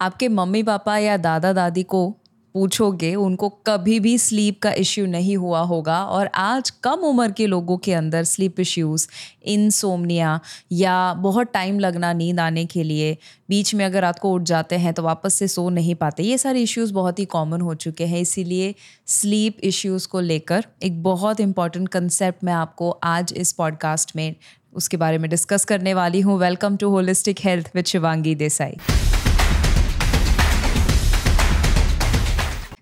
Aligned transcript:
आपके 0.00 0.28
mummy 0.28 0.62
papa 0.62 0.96
या 0.98 1.16
दादा 1.16 1.52
दादी 1.52 1.82
को 1.82 2.08
पूछोगे, 2.54 3.14
उनको 3.14 3.48
कभी 3.66 3.98
भी 4.00 4.16
स्लीप 4.18 4.60
का 4.62 4.70
इश्यू 4.72 5.06
नहीं 5.06 5.36
हुआ 5.36 5.60
होगा 5.60 6.02
और 6.04 6.30
आज 6.34 6.70
कम 6.82 7.00
उम्र 7.04 7.30
के 7.30 7.46
लोगों 7.46 7.76
के 7.78 7.92
अंदर 7.94 8.24
स्लीप 8.24 8.60
इश्यूज़ 8.60 9.06
इनसोमनिया 9.44 10.38
या 10.72 11.14
बहुत 11.14 11.52
टाइम 11.52 11.78
लगना 11.78 12.12
नींद 12.12 12.40
आने 12.40 12.64
के 12.66 12.82
लिए 12.82 13.16
बीच 13.48 13.74
में 13.74 13.84
अगर 13.84 14.02
रात 14.02 14.18
को 14.18 14.32
उठ 14.32 14.42
जाते 14.42 14.76
हैं 14.76 14.92
तो 14.94 15.02
वापस 15.02 15.34
से 15.34 15.48
सो 15.48 15.68
नहीं 15.70 15.94
पाते। 15.94 16.22
ये 16.22 16.38
सारे 16.38 16.62
इश्यूज़ 16.62 16.92
बहुत 16.92 17.18
ही 17.18 17.24
कॉमन 17.24 17.60
हो 17.60 17.74
चुके 17.76 18.06
हैं, 18.06 18.20
इसीलिए 18.20 18.74
स्लीप 19.06 19.60
इश्यूज़ 19.60 20.08
को 20.08 20.20
लेकर 20.20 20.64
एक 20.82 21.02
बहुत 21.02 21.40
इंपॉर्टेंट 21.40 21.88
कंसेप्ट 21.88 22.44
मैं 22.44 22.52
आपको 22.52 22.90
आज 22.90 23.32
इस 23.36 23.52
पॉडकास्ट 23.52 24.16
में, 24.16 24.34
उसके 24.72 24.96
बारे 24.96 25.18
में 25.18 25.30
डिस्कस 25.30 25.64
करने 25.64 25.94
वाली 25.94 26.20
हूँ। 26.20 26.38
Welcome 26.38 26.76
to 26.76 26.90
holistic 26.90 27.40
health 27.40 27.70
with 27.74 27.84
Shivangi 27.84 28.34
Desai 28.34 28.76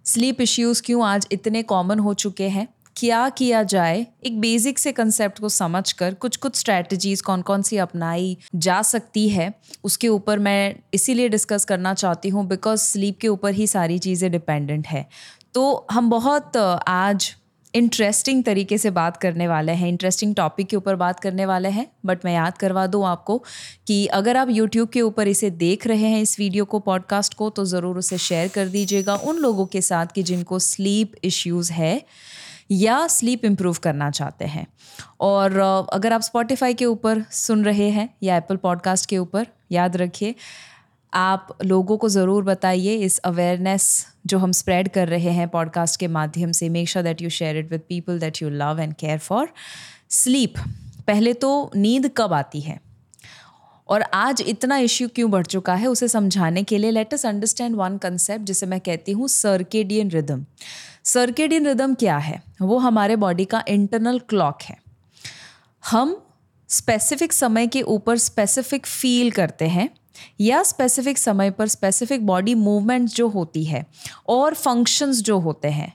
sleep 0.06 0.40
issues 0.40 0.80
क्यों 0.82 1.04
आज 1.04 1.26
इतने 1.32 1.62
कॉमन 1.62 1.98
हो 1.98 2.12
चुके 2.14 2.48
हैं? 2.48 2.66
क्या 2.96 3.28
किया 3.28 3.62
जाए? 3.62 4.06
एक 4.26 4.38
बेसिक 4.40 4.78
से 4.78 4.92
कंसेप्ट 4.92 5.38
को 5.38 5.48
समझकर 5.48 6.14
कुछ 6.14 6.36
कुछ 6.36 6.56
स्ट्रैटेजीज 6.56 7.20
कौन 7.20 7.42
कौन 7.42 7.62
सी 7.62 7.76
अपनाई 7.76 8.36
जा 8.56 8.80
सकती 8.82 9.28
है, 9.28 9.52
उसके 9.84 10.08
ऊपर 10.08 10.38
मैं 10.38 10.74
इसीलिए 10.94 11.28
डिस्कस 11.28 11.64
करना 11.64 11.94
चाहती 11.94 12.28
हूँ 12.28 12.46
बिकॉज़ 12.48 12.80
स्लीप 12.82 13.18
के 13.20 13.28
ऊपर 13.28 13.54
ही 13.54 13.66
सारी 13.66 13.98
चीज़ें 13.98 14.30
डिपेंडेंट 14.32 14.86
है। 14.86 15.06
तो 15.54 15.86
हम 15.90 16.10
बहुत 16.10 16.56
आज 16.56 17.34
इंटरेस्टिंग 17.76 18.44
तरीके 18.44 18.78
से 18.78 18.90
बात 18.90 19.16
करने 19.16 19.48
वाले 19.48 19.72
हैं 19.72 19.88
इंटरेस्टिंग 19.88 20.34
टॉपिक 20.34 20.66
के 20.66 20.76
ऊपर 20.76 20.96
बात 20.96 21.20
करने 21.20 21.46
वाले 21.46 21.68
हैं 21.68 21.86
बट 22.06 22.24
मैं 22.24 22.34
याद 22.34 22.58
करवा 22.58 22.86
दूँ 22.86 23.04
आपको 23.06 23.38
कि 23.86 24.06
अगर 24.06 24.36
आप 24.36 24.50
यूट्यूब 24.50 24.88
के 24.88 25.00
ऊपर 25.00 25.28
इसे 25.28 25.50
देख 25.50 25.86
रहे 25.86 26.06
हैं 26.06 26.22
इस 26.22 26.38
वीडियो 26.40 26.64
को 26.64 26.78
पॉडकास्ट 26.78 27.34
को 27.34 27.50
तो 27.50 27.64
ज़रूर 27.64 27.98
उसे 27.98 28.18
शेयर 28.18 28.48
कर 28.48 28.68
दीजिएगा 28.68 29.14
उन 29.14 29.36
लोगों 29.36 29.66
के 29.66 29.80
साथ 29.80 30.06
कि 30.06 30.22
जिनको 30.22 30.58
स्लीप 30.58 31.12
इश्यूज़ 31.24 31.72
है 31.72 32.02
या 32.70 33.06
स्लीप 33.06 33.44
इम्प्रूव 33.44 33.76
करना 33.82 34.10
चाहते 34.10 34.44
हैं। 34.44 34.66
और 35.20 35.58
अगर 35.92 36.12
आप 36.12 36.20
स्पॉटिफाई 36.20 36.74
के 36.74 36.84
ऊपर 36.84 37.22
सुन 37.30 37.64
रहे 37.64 37.88
हैं 37.90 38.08
या 38.22 38.36
एप्पल 38.36 38.56
पॉडकास्ट 38.56 39.08
के 39.08 39.18
ऊपर, 39.18 39.46
याद 39.72 39.96
रखिए 39.96 40.34
आप 41.12 41.58
लोगों 41.64 41.96
को 41.96 42.08
ज़रूर 42.08 42.44
बताइए 42.44 42.94
इस 42.96 43.18
अवेयरनेस 43.18 44.06
जो 44.26 44.38
हम 44.38 44.52
स्प्रेड 44.52 44.88
कर 44.88 45.08
रहे 45.08 45.30
हैं 45.30 45.48
पॉडकास्ट 45.48 46.00
के 46.00 46.08
माध्यम 46.08 46.52
से। 46.52 46.68
Make 46.68 46.88
sure 46.88 47.04
that 47.04 47.22
you 47.22 47.30
share 47.30 47.56
it 47.56 47.70
with 47.70 47.80
people 47.80 48.18
that 48.18 48.42
you 48.42 48.48
love 48.50 48.80
and 48.80 48.94
care 48.94 49.18
for 49.18 49.48
sleep 50.10 50.58
पहले 51.06 51.32
तो 51.34 51.70
नींद 51.76 52.10
कब 52.16 52.32
आती 52.32 52.60
है? 52.60 52.80
और 53.88 54.02
आज 54.02 54.42
इतना 54.46 54.76
इश्यू 54.78 55.08
क्यों 55.08 55.30
बढ़ 55.30 55.46
चुका 55.46 55.74
है, 55.74 55.86
उसे 55.86 56.08
समझाने 56.08 56.62
के 56.62 56.78
लिए 56.78 56.90
let 56.90 57.14
us 57.14 57.26
understand 57.26 57.76
one 57.76 57.98
concept 57.98 58.44
जिसे 58.44 58.66
मैं 58.66 58.80
कहती 58.80 59.12
हूँ 59.12 59.28
सर्केडियन 59.28 60.10
रिदम 60.10 60.44
सर्केडियन 61.04 61.66
रिदम 61.66 61.94
क्या 61.94 62.16
है? 62.18 62.42
वो 62.62 62.78
हमारे 62.78 63.16
बॉडी 63.16 63.44
का 63.44 63.62
इंटरनल 63.68 64.18
क्लॉक 64.18 64.62
है। 64.62 64.76
हम 65.84 66.16
स्पेसिफिक 66.68 67.32
समय 67.32 67.66
के 67.66 67.82
ऊपर 67.82 68.16
स्पेसिफिक 68.18 68.86
फील 68.86 69.30
करते 69.30 69.68
हैं। 69.68 69.88
या 70.40 70.62
स्पेसिफिक 70.62 71.18
समय 71.18 71.50
पर 71.50 71.68
स्पेसिफिक 71.68 72.26
बॉडी 72.26 72.54
मूवमेंट 72.54 73.08
जो 73.08 73.28
होती 73.28 73.64
है 73.64 73.84
और 74.28 74.54
फ़ंक्शंस 74.54 75.22
जो 75.22 75.38
होते 75.38 75.68
हैं, 75.68 75.92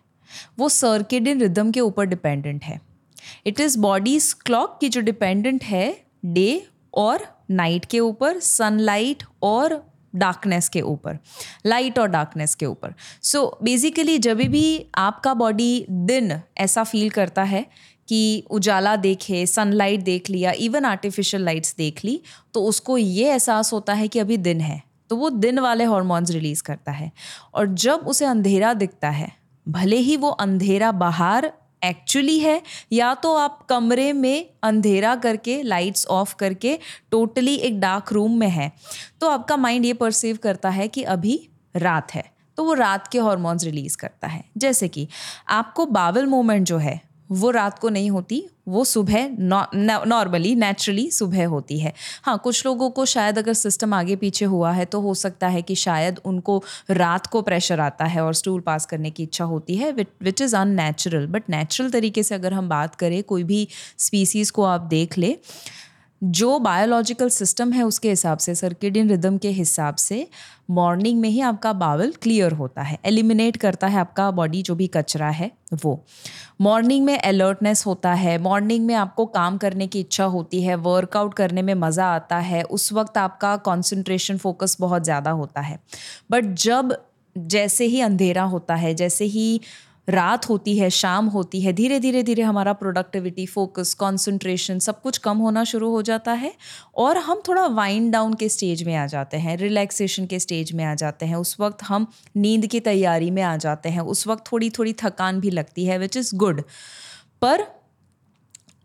वो 0.59 0.69
सर्केडियन 0.69 1.41
रिदम 1.41 1.71
के 1.71 1.79
ऊपर 1.79 2.05
डिपेंडेंट 2.05 2.63
है। 2.63 2.79
इट 3.45 3.59
इज़ 3.59 3.77
बॉडीज 3.79 4.33
क्लॉक 4.33 4.77
की 4.81 4.89
जो 4.89 5.01
डिपेंडेंट 5.01 5.63
है 5.63 6.05
डे 6.25 6.67
और 6.93 7.25
नाइट 7.51 7.85
के 7.85 7.99
ऊपर 7.99 8.39
सनलाइट 8.39 9.23
और 9.43 9.83
डार्कनेस 10.15 10.67
के 10.69 10.81
ऊपर 10.81 11.17
लाइट 11.65 11.99
और 11.99 12.07
डार्कनेस 12.07 12.55
के 12.55 12.65
ऊपर। 12.65 12.93
सो 13.23 13.59
बेसिकली 13.63 14.17
जब 14.17 14.37
भी 14.37 14.85
आपका 14.95 15.33
बॉडी 15.33 15.85
दिन 15.89 16.39
ऐसा 16.57 16.83
फील 16.83 17.09
करता 17.09 17.43
है 17.43 17.65
कि 18.11 18.43
उजाला 18.49 18.95
देखे 18.95 19.45
सनलाइट 19.45 19.99
देख 19.99 20.29
लिया 20.29 20.51
इवन 20.59 20.85
आर्टिफिशियल 20.85 21.43
लाइट्स 21.43 21.75
देख 21.77 22.03
ली 22.05 22.19
तो 22.53 22.63
उसको 22.63 22.97
ये 22.97 23.29
एहसास 23.31 23.71
होता 23.73 23.93
है 23.93 24.07
कि 24.07 24.19
अभी 24.19 24.37
दिन 24.37 24.61
है। 24.61 24.81
तो 25.09 25.15
वो 25.15 25.29
दिन 25.29 25.59
वाले 25.59 25.83
हॉर्मोन्स 25.83 26.31
रिलीज़ 26.31 26.63
करता 26.63 26.91
है। 26.91 27.11
और 27.53 27.67
जब 27.75 28.07
उसे 28.07 28.25
अंधेरा 28.25 28.73
दिखता 28.73 29.09
है, 29.09 29.31
भले 29.67 29.97
ही 29.97 30.15
वो 30.17 30.29
अंधेरा 30.29 30.91
बाहर 30.91 31.51
एक्चुअली 31.83 32.39
है, 32.39 32.61
या 32.91 33.13
तो 33.13 33.35
आप 33.35 33.65
कमरे 33.69 34.11
में 34.13 34.49
अंधेरा 34.63 35.15
करके 35.15 35.61
लाइट्स 35.63 36.05
ऑफ़ 36.07 36.35
करके 36.35 36.77
टोटली 37.11 37.55
एक 37.55 37.79
डार्क 37.79 38.11
रूम 38.13 38.37
में 38.39 38.49
है 38.49 38.71
तो 39.21 39.29
आपका 39.29 39.57
माइंड 39.57 39.85
ये 39.85 39.93
परसीव 39.93 40.37
करता 40.43 40.69
है 40.69 40.87
कि 40.87 41.03
अभी 41.03 41.39
रात 41.75 42.13
है। 42.13 42.23
तो 42.57 42.63
वो 42.63 42.73
रात 42.73 43.07
के 43.07 43.19
हॉर्मोन्स 43.19 43.63
रिलीज़ 43.63 43.97
करता 43.97 44.27
है। 44.27 44.43
जैसे 44.57 44.87
कि 44.87 45.07
आपको 45.49 45.85
बावल 45.85 46.25
मोमेंट 46.25 46.67
जो 46.67 46.77
है 46.77 46.99
वो 47.31 47.49
रात 47.51 47.79
को 47.79 47.89
नहीं 47.89 48.09
होती, 48.09 48.43
वो 48.67 48.83
सुबह 48.85 49.29
नॉर्मली 49.37 50.53
नेचुरली 50.55 51.09
सुबह 51.11 51.45
होती 51.47 51.79
है। 51.79 51.93
हाँ 52.23 52.37
कुछ 52.43 52.65
लोगों 52.65 52.89
को 52.89 53.05
शायद 53.05 53.37
अगर 53.37 53.53
सिस्टम 53.53 53.93
आगे 53.93 54.15
पीछे 54.15 54.45
हुआ 54.45 54.71
है 54.71 54.85
तो 54.85 55.01
हो 55.01 55.13
सकता 55.15 55.47
है 55.47 55.61
कि 55.61 55.75
शायद 55.75 56.19
उनको 56.25 56.61
रात 56.91 57.27
को 57.27 57.41
प्रेशर 57.41 57.79
आता 57.79 58.05
है 58.05 58.21
और 58.21 58.33
स्टूल 58.33 58.61
पास 58.61 58.85
करने 58.85 59.09
की 59.09 59.23
इच्छा 59.23 59.45
होती 59.45 59.75
है 59.75 59.91
which 59.91 60.41
is 60.41 60.55
unnatural 60.55 61.25
but 61.27 61.49
natural 61.49 61.89
तरीके 61.91 62.23
से 62.23 62.35
अगर 62.35 62.53
हम 62.53 62.69
बात 62.69 62.95
करें, 62.95 63.21
कोई 63.23 63.43
भी 63.43 63.67
स्पीसीज़ 63.99 64.51
को 64.51 64.63
आप 64.63 64.81
देख 64.89 65.17
ले 65.17 65.35
जो 66.21 66.57
बायोलॉजिकल 66.59 67.29
सिस्टम 67.29 67.71
है 67.71 67.83
उसके 67.83 68.09
हिसाब 68.09 68.37
से 68.37 68.53
सर्केडियन 68.55 69.09
रिदम 69.09 69.37
के 69.37 69.49
हिसाब 69.49 69.95
से 69.95 70.27
मॉर्निंग 70.71 71.19
में 71.21 71.29
ही 71.29 71.39
आपका 71.41 71.71
बावल 71.73 72.11
क्लियर 72.21 72.51
होता 72.51 72.81
है 72.81 72.97
एलिमिनेट 73.05 73.57
करता 73.57 73.87
है 73.87 73.99
आपका 73.99 74.29
बॉडी 74.31 74.61
जो 74.61 74.75
भी 74.75 74.87
कचरा 74.87 75.29
है, 75.29 75.51
वो। 75.75 76.03
मॉर्निंग 76.61 77.05
में 77.05 77.17
अलर्टनेस 77.17 77.85
होता 77.85 78.13
है 78.13 78.37
मॉर्निंग 78.37 78.85
में 78.85 78.95
आपको 78.95 79.25
काम 79.25 79.57
करने 79.57 79.87
की 79.87 79.99
इच्छा 79.99 80.25
होती 80.25 80.61
है 80.63 80.75
वर्कआउट 80.77 81.33
करने 81.33 81.61
में 81.61 81.73
मज़ा 81.75 82.07
आता 82.07 82.37
है, 82.37 82.63
उस 82.63 82.91
वक्त 82.93 83.17
आपका 83.17 83.55
कॉन्सेंट्रेशन 83.59 84.37
फोकस 84.37 84.77
बहुत 84.79 85.03
ज़्यादा 85.03 85.31
होता 85.31 85.61
है। 85.61 85.79
बट 86.31 86.53
जब 86.55 86.97
जैसे 87.35 87.85
ही 87.85 88.01
अंधेरा 88.01 88.43
होता 88.43 88.75
है, 88.75 88.93
जैसे 88.95 89.25
ही 89.25 89.59
रात 90.07 90.47
होती 90.49 90.77
है, 90.77 90.89
शाम 90.89 91.25
होती 91.25 91.61
है, 91.61 91.73
धीरे 91.73 91.99
धीरे 91.99 92.23
धीरे 92.23 92.43
हमारा 92.43 92.73
प्रोडक्टिविटी 92.73 93.45
फोकस 93.45 93.93
कंसंट्रेशन 93.93 94.79
सब 94.79 95.01
कुछ 95.01 95.17
कम 95.17 95.37
होना 95.37 95.63
शुरू 95.63 95.89
हो 95.91 96.01
जाता 96.01 96.31
है 96.31 96.53
और 96.95 97.17
हम 97.17 97.41
थोड़ा 97.47 97.65
वाइंड 97.65 98.11
डाउन 98.11 98.33
के 98.33 98.49
स्टेज 98.49 98.83
में 98.83 98.95
आ 98.95 99.05
जाते 99.07 99.37
हैं 99.37 99.57
रिलैक्सेशन 99.57 100.25
के 100.25 100.39
स्टेज 100.39 100.73
में 100.73 100.83
आ 100.85 100.95
जाते 100.95 101.25
हैं। 101.25 101.35
उस 101.35 101.55
वक्त 101.59 101.83
हम 101.83 102.07
नींद 102.37 102.67
की 102.67 102.79
तैयारी 102.79 103.31
में 103.31 103.41
आ 103.41 103.55
जाते 103.57 103.89
हैं। 103.89 104.01
उस 104.01 104.27
वक्त 104.27 104.51
थोड़ी 104.51 104.69
थोड़ी 104.69 104.93
थकान 104.93 105.39
भी 105.39 105.49
लगती 105.49 105.85
है 105.85 105.97
विच 105.97 106.17
इज़ 106.17 106.35
गुड 106.35 106.61
पर 107.41 107.65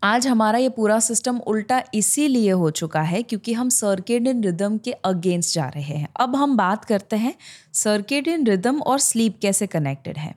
आज 0.03 0.27
हमारा 0.27 0.59
ये 0.59 0.69
पूरा 0.69 0.99
सिस्टम 1.01 1.39
उल्टा 1.39 1.83
इसीलिए 1.95 2.51
हो 2.51 2.71
चुका 2.71 3.03
है 3.03 3.23
क्योंकि 3.23 3.53
हम 3.53 3.69
सर्केडियन 3.69 4.43
रिदम 4.45 4.79
के 4.79 4.93
अगेंस्ट 4.93 5.55
जा 5.55 5.69
रहे 5.69 5.95
हैं। 5.95 6.09
अब 6.21 6.37
हम 6.37 6.57
बात 6.57 6.85
करते 6.85 7.17
हैं 7.17 7.35
सर्केडियन 7.73 8.47
रिदम 8.47 8.81
और 8.81 8.99
स्लीप 8.99 9.39
कैसे 9.43 9.67
कनेक्टेड 9.67 10.19
है। 10.19 10.35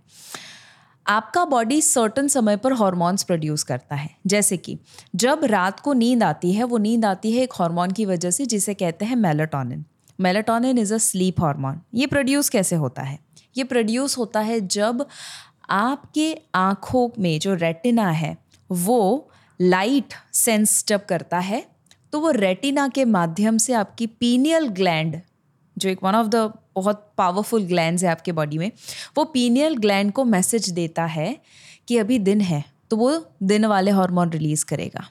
आपका 1.10 1.46
बॉडी 1.46 1.82
सर्टन 1.82 2.28
समय 2.28 2.58
पर 2.58 2.74
हॉर्मोन्स 2.74 3.24
प्रोड्यूस 3.24 3.64
करता 3.64 3.96
है। 3.96 4.10
जैसे 4.28 4.58
कि, 4.58 4.78
जब 5.16 5.44
रात 5.44 5.80
को 5.80 5.94
नींद 5.94 6.24
आती 6.24 6.54
है, 6.54 6.64
वो 6.64 6.78
नींद 6.78 7.06
आती 7.06 7.32
है 7.32 7.44
एक 7.44 7.54
हार्मोन 7.54 7.92
की 7.92 8.06
वजह 8.06 8.32
से, 8.32 8.46
जिसे 8.46 8.74
कहते 8.74 9.06
हैं 9.06 9.16
melatonin 9.16 9.86
melatonin 10.20 10.78
is 10.78 10.94
a 10.94 10.98
sleep 10.98 11.42
hormone 11.42 11.82
ये 11.94 12.08
प्रोड्यूस 12.08 12.50
कैसे 12.50 12.76
होता 12.76 13.02
है? 13.02 13.20
ये 13.58 13.64
प्रोड्यूस 13.64 14.18
होता 14.18 14.40
है 14.40 14.68
जब 14.68 15.06
आपके 15.70 16.38
आँखों 16.56 17.10
में 17.20 17.40
जो 17.40 17.54
रेटिना 17.54 18.10
है, 18.10 18.38
वो 18.72 19.30
लाइट 19.62 20.14
सेंस 20.34 20.86
जब 20.88 21.06
करता 21.06 21.40
है 21.40 21.66
तो 22.14 22.20
वो 22.20 22.32
रेटिना 22.32 22.88
के 22.88 23.06
माध्यम 23.06 23.58
से 23.58 23.74
आपकी 23.74 24.08
पीनियल 24.08 24.68
ग्लैंड 24.68 25.22
जो 25.78 25.90
एक 25.90 26.00
वन 26.04 26.16
ऑफ़ 26.16 26.28
द 26.28 26.54
बहुत 26.76 27.12
पावरफुल 27.18 27.64
ग्लैंड 27.64 28.00
है 28.00 28.08
आपके 28.08 28.32
बॉडी 28.32 28.58
में। 28.58 28.72
वो 29.18 29.24
पीनियल 29.26 29.76
ग्लैंड 29.78 30.12
को 30.12 30.26
मैसेज 30.26 30.70
देता 30.72 31.06
है 31.06 31.36
कि 31.88 31.98
अभी 31.98 32.20
दिन 32.20 32.42
है 32.42 32.64
तो 32.92 32.98
वो 32.98 33.12
दिन 33.44 33.66
वाले 33.66 33.92
हार्मोन 33.92 34.30
रिलीज़ 34.30 34.66
करेगा। 34.66 35.08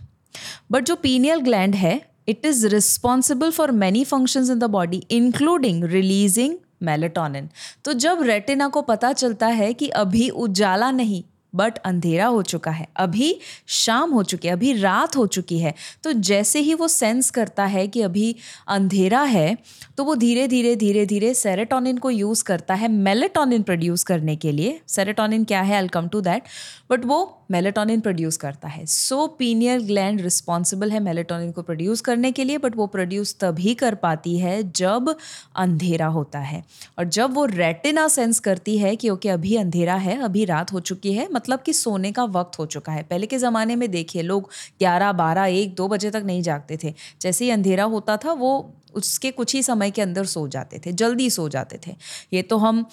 बट 0.71 0.85
जो 0.85 0.97
पीनियल 0.97 1.41
ग्लैंड 1.41 1.75
है 1.75 2.01
it 2.29 2.47
is 2.47 2.67
responsible 2.67 3.51
for 3.51 3.71
many 3.73 4.05
functions 4.05 4.51
in 4.51 4.59
the 4.59 4.65
body 4.71 5.03
including 5.11 5.85
releasing 5.85 6.57
melatonin 6.83 7.49
तो 7.85 7.93
जब 7.93 8.23
रेटिना 8.23 8.69
को 8.69 8.83
पता 8.83 9.13
चलता 9.13 9.47
है 9.47 9.73
कि 9.75 9.89
अभी 9.89 10.29
उजाला 10.29 10.91
नहीं 10.91 11.23
बट 11.53 11.79
अंधेरा 11.79 12.27
हो 12.27 12.43
चुका 12.43 12.71
है, 12.71 12.87
अभी 12.97 13.39
शाम 13.67 14.11
हो 14.11 14.23
चुकी 14.23 14.49
है, 14.49 14.55
अभी 14.55 14.73
रात 14.73 15.17
हो 15.17 15.27
चुकी 15.29 15.59
है 15.59 15.75
तो 16.05 16.13
जैसे 16.13 16.61
ही 16.61 16.75
वो 16.75 16.89
सेंस 16.89 17.31
करता 17.31 17.65
है 17.67 17.87
कि 17.89 18.03
अभी 18.03 18.35
अंधेरा 18.69 19.23
है 19.23 19.57
तो 19.99 20.05
वो 20.05 20.15
धीरे 20.17 20.47
धीरे 20.49 20.75
धीरे 20.77 21.05
धीरे 21.07 21.33
सेरेटोनिन 21.35 21.99
को 21.99 22.11
यूज़ 22.11 22.45
करता 22.45 22.75
है 22.75 22.89
मेलेटोनिन 22.89 23.63
प्रोड्यूस 23.63 24.05
करने 24.05 24.37
के 24.37 24.53
लिए। 24.53 24.81
सेरेटोनिन 24.89 25.45
क्या 25.45 25.61
है? 25.61 25.77
I 25.77 25.89
come 25.89 26.09
to 26.09 26.21
that 26.21 26.43
but 26.91 27.05
वो 27.05 27.35
मेलेटोनिन 27.51 28.01
प्रोड्यूस 28.01 28.37
करता 28.37 28.69
है। 28.69 28.85
सो 28.87 29.27
पीनियर 29.39 29.81
ग्लैंड 29.81 30.21
रिस्पॉन्सिबल 30.21 30.91
है 30.91 31.01
मेलेटोनिन 31.01 31.51
को 31.53 31.63
प्रोड्यूस 31.63 32.01
करने 32.01 32.33
के 32.33 32.45
लिए 32.45 32.59
बट 32.59 32.77
वो 32.77 32.87
प्रोड्यूस 32.87 33.35
तभी 33.41 33.75
कर 33.75 33.95
पाती 33.95 34.39
है 34.39 34.63
जब 34.73 35.15
अंधेरा 35.57 36.07
होता 36.09 36.39
है। 36.41 36.63
और 36.99 37.05
जब 37.07 37.35
वो 37.35 37.45
रेटिना 37.47 38.07
सेंस 38.09 38.39
करती 38.41 38.77
है 38.79 38.95
कि 38.97 39.11
ओके, 39.11 39.29
अभी 39.29 39.57
अंधेरा 39.57 39.95
है, 39.97 40.19
अभी 40.19 40.45
रात 40.45 40.73
हो 40.73 40.81
चुकी 40.83 41.13
है 41.13 41.29
मतलब 41.39 41.63
कि 41.63 41.73
सोने 41.75 42.13
का 42.13 42.25
वक्त 42.33 42.59
हो 42.59 42.67
चुका 42.69 42.93
है। 42.93 43.03
पहले 43.05 43.27
के 43.27 43.39
ज़माने 43.39 43.77
में 43.77 43.91
देखिए, 43.91 44.23
लोग 44.25 44.51
ग्यारह, 44.79 45.13
बारह, 45.15 45.45
एक, 45.45 45.75
दो 45.75 45.89
बजे 45.89 46.11
तक 46.11 46.23
नहीं 46.27 46.43
जागते 46.43 46.79
थे। 46.85 46.95
जैसे 47.21 47.45
ही 47.45 47.51
अंधेरा 47.51 47.85
होता 47.87 48.17
था, 48.17 48.33
वो 48.33 48.75
उसके 48.95 49.31
कुछ 49.31 49.55
ही 49.55 49.63
समय 49.63 49.91
के 49.91 50.03
अंदर 50.03 50.25
सो 50.27 50.47
जाते 50.49 50.81
थे, 50.87 50.93
जल्दी 50.95 51.31
सो 51.31 51.49
जाते 51.49 51.81
थे। 51.87 51.97
ये 52.33 52.43
तो 52.45 52.57
हम 52.59 52.87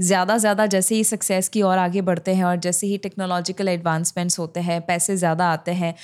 ज़्यादा 0.00 0.36
ज़्यादा 0.38 0.64
जैसे 0.66 0.94
ही 0.94 1.04
सक्सेस 1.04 1.48
की 1.48 1.62
ओर 1.62 1.78
आगे 1.78 2.00
बढ़ते 2.02 2.34
हैं 2.34 2.44
और 2.44 2.56
जैसे 2.58 2.86
ही 2.86 2.98
टेक्नोलॉजिकल 2.98 3.68
एडवांसमेंट्स 3.68 4.38
होते 4.38 4.60
हैं, 4.60 4.80
पैसे 4.82 5.16
ज़्यादा 5.16 5.48
आते 5.48 5.72
हैं, 5.72 5.94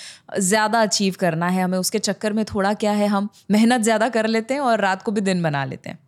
ज़्यादा 0.41 0.81
अचीव 0.83 1.15
करना 1.21 1.49
है 1.49 1.63
हमें, 1.63 1.79
उसके 1.79 1.99
चक्कर 2.01 2.33
में 2.33 2.45
थोड़ा 2.45 2.73
क्या 2.75 2.93
है, 2.93 3.07
हम 3.07 3.29
मेहनत 3.51 3.83
ज़्यादा 3.83 4.09
कर 4.09 4.27
लेते 4.27 4.55
हैं 4.55 4.61
और 4.63 4.81
रात 4.81 5.03
को 5.03 5.13
भी 5.13 5.21
दिन 5.21 5.43
बना 5.43 5.65
लेते 5.65 5.91
हैं। 5.91 5.99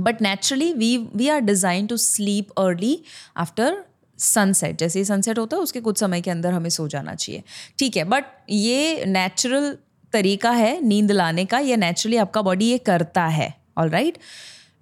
But 0.00 0.22
naturally 0.22 0.72
we 0.72 0.96
we 1.14 1.28
are 1.28 1.40
designed 1.40 1.86
to 1.86 1.96
sleep 1.96 2.50
early 2.58 2.98
after 3.36 3.84
sunset 4.18 4.78
जैसे 4.78 4.98
ही 4.98 5.04
सनसेट 5.04 5.38
होता 5.38 5.56
है, 5.56 5.62
उसके 5.62 5.80
कुछ 5.80 5.98
समय 5.98 6.20
के 6.20 6.30
अंदर 6.30 6.52
हमें 6.52 6.70
सो 6.70 6.88
जाना 6.88 7.14
चाहिए। 7.14 7.42
ठीक 7.78 7.96
है 7.96 8.04
बट 8.04 8.24
ये 8.50 9.04
नेचुरल 9.06 9.76
तरीका 10.12 10.50
है 10.50 10.80
नींद 10.82 11.12
लाने 11.12 11.44
का, 11.44 11.58
या 11.58 11.76
नेचुरली 11.76 12.16
आपका 12.16 12.42
बॉडी 12.42 12.66
ये 12.66 12.78
करता 12.80 13.26
है। 13.26 13.54
All 13.78 13.88
right 13.90 14.18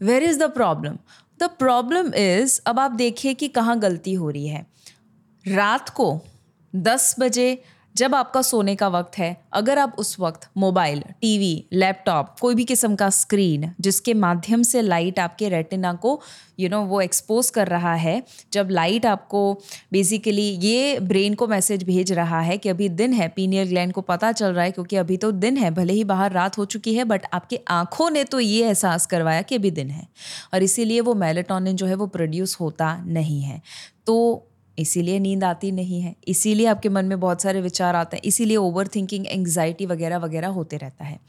where 0.03 0.23
is 0.23 0.39
the 0.39 0.51
problem 0.53 0.99
the 1.41 1.49
problem 1.59 2.13
is 2.15 2.61
अब 2.67 2.79
आप 2.81 2.91
देखिए 2.93 3.35
कि 3.35 3.49
कहाँ 3.51 3.79
गलती 3.79 4.13
हो 4.15 4.31
रही 4.31 4.47
है। 4.49 4.67
रात 5.45 5.89
को 5.91 6.21
दस 6.75 7.15
बजे 7.19 7.59
जब 7.97 8.15
आपका 8.15 8.43
सोने 8.43 8.75
का 8.77 8.89
वक्त 8.89 9.19
है 9.19 9.37
अगर 9.53 9.79
आप 9.79 9.95
उस 9.99 10.17
वक्त 10.21 10.49
मोबाइल 10.57 11.03
टीवी 11.21 11.67
लैपटॉप 11.73 12.35
कोई 12.41 12.55
भी 12.55 12.65
किस्म 12.65 12.97
का 12.97 13.11
स्क्रीन 13.11 13.71
जिसके 13.81 14.15
माध्यम 14.15 14.63
से 14.63 14.83
लाइट 14.83 15.19
आपके 15.19 15.49
रेटिना 15.49 15.93
को 15.93 16.21
यू 16.61 16.69
you 16.69 16.75
नो 16.75 16.81
know, 16.81 16.91
वो 16.91 17.01
एक्सपोज 17.01 17.51
कर 17.51 17.69
रहा 17.69 17.95
है 17.95 18.23
जब 18.53 18.69
लाइट 18.71 19.07
आपको 19.07 19.41
बेसिकली 19.93 20.49
ये 20.63 20.99
ब्रेन 21.01 21.35
को 21.35 21.47
मैसेज 21.47 21.83
भेज 21.83 22.13
रहा 22.13 22.41
है 22.41 22.59
कि 22.59 22.69
अभी 22.69 22.89
दिन 22.89 23.13
है 23.13 23.29
पीनियर 23.29 23.69
ग्लैंड 23.69 23.93
को 23.93 24.01
पता 24.01 24.33
चल 24.33 24.53
रहा 24.53 24.65
है 24.65 24.71
क्योंकि 24.71 24.97
अभी 24.97 25.17
तो 25.17 25.31
दिन 25.33 25.57
है 25.57 25.71
भले 25.71 25.93
ही 25.93 26.05
बाहर 26.05 26.33
रात 26.33 26.59
हो 26.59 26.65
चुकी 26.65 26.95
है 26.95 27.05
बट 27.05 27.27
आपके 27.33 27.61
आँखों 27.69 28.11
ने 28.11 28.25
तो 28.25 28.41
ये 28.41 28.67
एहसास 28.67 29.07
करवाया 29.07 29.43
कि 29.43 29.55
अभी 29.55 29.71
दिन 29.71 29.91
है। 29.91 30.07
और 30.55 30.63
इसीलिए 30.63 31.01
वो 31.01 31.15
मेलेटोनिन 31.15 31.77
जो 31.77 31.87
है 31.87 31.95
वो 31.95 32.07
प्रोड्यूस 32.07 32.57
होता 32.61 32.97
नहीं 33.07 33.43
है। 33.43 33.61
तो 34.07 34.17
इसीलिए 34.79 35.19
नींद 35.19 35.45
आती 35.45 35.73
नहीं 35.73 36.01
है। 36.01 36.17
इसीलिए 36.29 36.67
आपके 36.67 36.89
मन 36.89 37.05
में 37.05 37.21
बहुत 37.21 37.43
सारे 37.43 37.61
विचार 37.61 37.97
आते 37.97 38.17
हैं। 38.17 38.23
इसीलिए 38.25 38.57
ओवर 38.57 38.89
थिंकिंग 38.89 39.27
एंग्जाइटी 39.27 39.87
वगैरह 39.87 40.19
वगैरह 40.19 40.49
होते 40.49 40.77
रहता 40.77 41.05
है। 41.05 41.21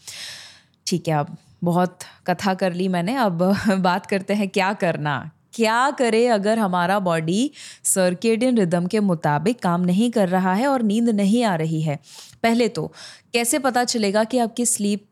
ठीक 0.88 1.08
है, 1.08 1.14
अब 1.14 1.38
बहुत 1.64 2.00
कथा 2.28 2.54
कर 2.54 2.74
ली 2.74 2.88
मैंने। 2.88 3.16
अब 3.16 3.58
बात 3.80 4.06
करते 4.06 4.34
हैं, 4.34 4.50
क्या 4.50 4.74
करना? 4.74 5.32
क्या 5.54 5.92
करें 5.92 6.30
अगर 6.30 6.60
हमारा 6.60 7.00
बॉडी 7.00 7.52
सर्केडियन 7.84 8.58
रिदम 8.58 8.86
के 8.86 9.00
मुताबिक 9.00 9.60
काम 9.60 9.82
नहीं 9.82 10.12
कर 10.12 10.30
रहा 10.30 10.54
है 10.54 10.68
और 10.68 10.82
नींद 10.82 11.10
नहीं 11.10 11.44
आ 11.44 11.56
रही 11.56 11.82
है? 11.82 12.00
पहले 12.44 12.68
तो 12.68 12.94
कैसे 13.34 13.60
पता 13.60 13.84
चलेगा 13.84 14.24
कि 14.24 14.38
आपकी 14.38 14.66
स्लीप 14.66 15.06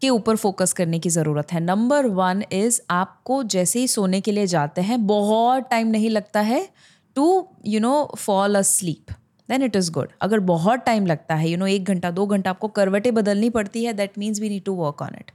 के 0.00 0.08
ऊपर 0.08 0.36
फोकस 0.36 0.72
करने 0.72 0.98
की 0.98 1.08
ज़रूरत 1.08 1.52
है? 1.52 1.60
नंबर 1.60 2.06
वन 2.06 2.44
इज़ 2.52 2.80
आपको 2.90 3.42
जैसे 3.42 3.78
ही 3.78 3.88
सोने 3.88 4.20
के 4.20 4.32
लिए 4.32 4.46
जाते 4.46 4.80
हैं, 4.80 5.06
बहुत 5.06 5.68
टाइम 5.70 5.86
नहीं 5.86 6.10
लगता 6.10 6.40
है। 6.40 6.68
To 7.16 7.26
you 7.66 7.80
know 7.80 7.94
fall 8.18 8.54
asleep 8.68 9.10
then 9.48 9.62
it 9.62 9.76
is 9.76 9.90
good 9.92 10.12
अगर 10.22 10.40
बहुत 10.48 10.84
टाइम 10.86 11.06
लगता 11.06 11.34
है 11.34 11.48
यू 11.48 11.50
you 11.50 11.58
नो 11.58 11.64
know, 11.64 11.76
एक 11.76 11.84
घंटा 11.84 12.10
दो 12.10 12.26
घंटा 12.26 12.50
आपको 12.50 12.68
करवटें 12.70 13.14
बदलनी 13.14 13.50
पड़ती 13.50 13.84
है 13.84 13.92
that 13.92 14.18
means 14.18 14.40
we 14.40 14.48
need 14.48 14.64
to 14.64 14.74
work 14.74 15.02
on 15.02 15.16
it 15.20 15.30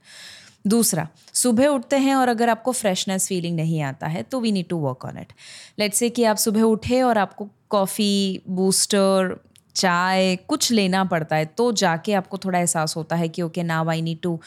दूसरा 0.67 1.07
सुबह 1.33 1.67
उठते 1.67 1.97
हैं 1.97 2.15
और 2.15 2.29
अगर 2.29 2.49
आपको 2.49 2.71
फ्रेशनेस 2.71 3.27
फीलिंग 3.27 3.55
नहीं 3.55 3.81
आता 3.81 4.07
है 4.07 4.23
तो 4.23 4.39
we 4.39 4.51
need 4.51 4.67
to 4.69 4.77
work 4.77 5.05
on 5.05 5.17
it 5.17 5.33
let's 5.79 5.97
say 5.97 6.09
कि 6.09 6.23
आप 6.23 6.37
सुबह 6.37 6.61
उठे 6.63 7.01
और 7.01 7.17
आपको 7.17 7.47
कॉफ़ी 7.69 8.41
बूस्टर 8.49 9.35
चाय 9.75 10.35
कुछ 10.47 10.71
लेना 10.71 11.03
पड़ता 11.03 11.35
है 11.35 11.45
तो 11.57 11.71
जाके 11.73 12.13
आपको 12.13 12.37
थोड़ा 12.37 12.59
एहसास 12.59 12.95
होता 12.95 13.15
है 13.15 13.27
कि 13.27 13.41
okay 13.41 13.63
now 13.63 13.89
I 13.89 14.01
need 14.01 14.21
to 14.21 14.39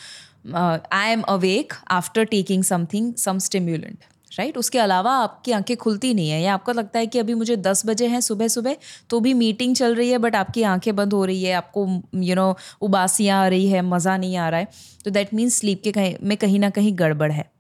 I 0.55 1.11
am 1.11 1.23
awake 1.29 1.73
after 1.91 2.25
taking 2.25 2.65
something 2.65 3.15
some 3.15 3.39
stimulant 3.39 4.05
right 4.33 4.57
उसके 4.59 4.79
अलावा 4.79 5.13
आपकी 5.15 5.53
आँखें 5.53 5.77
खुलती 5.77 6.13
नहीं 6.15 6.31
है। 6.31 6.41
या 6.43 6.55
आपको 6.55 6.73
लगता 6.73 6.99
है 6.99 7.07
कि 7.07 7.19
अभी 7.19 7.35
मुझे 7.35 7.57
दस 7.59 7.83
बजे 7.87 8.07
हैं 8.07 8.21
सुबह 8.21 8.49
सुबह 8.49 8.77
तो 9.11 9.21
भी 9.21 9.35
मीटिंग 9.35 9.75
चल 9.77 9.95
रही 9.95 10.11
है 10.11 10.19
बट 10.19 10.37
आपकी 10.37 10.63
आँखें 10.65 10.95
बंद 10.97 11.13
हो 11.13 11.25
रही 11.25 11.43
है 11.43 11.53
आपको 11.55 11.87
यू 12.23 12.35
नो 12.35 12.55
उबासियाँ 12.83 13.43
आ 13.45 13.49
रही 13.49 13.69
है 13.69 13.83
मज़ा 13.85 14.17
नहीं 14.17 14.37
आ 14.37 14.49
रहा 14.49 14.61
है। 14.61 14.69
तो 15.05 15.11
दैट 15.11 15.35
मीन्स 15.35 15.59
स्लीप 15.59 15.83
के 15.85 15.93
कहीं 15.93 16.15
में 16.23 16.37
कहीं 16.37 16.59
ना 16.61 16.71
कहीं 16.71 16.99
गड़बड़ 16.99 17.33
है। 17.33 17.51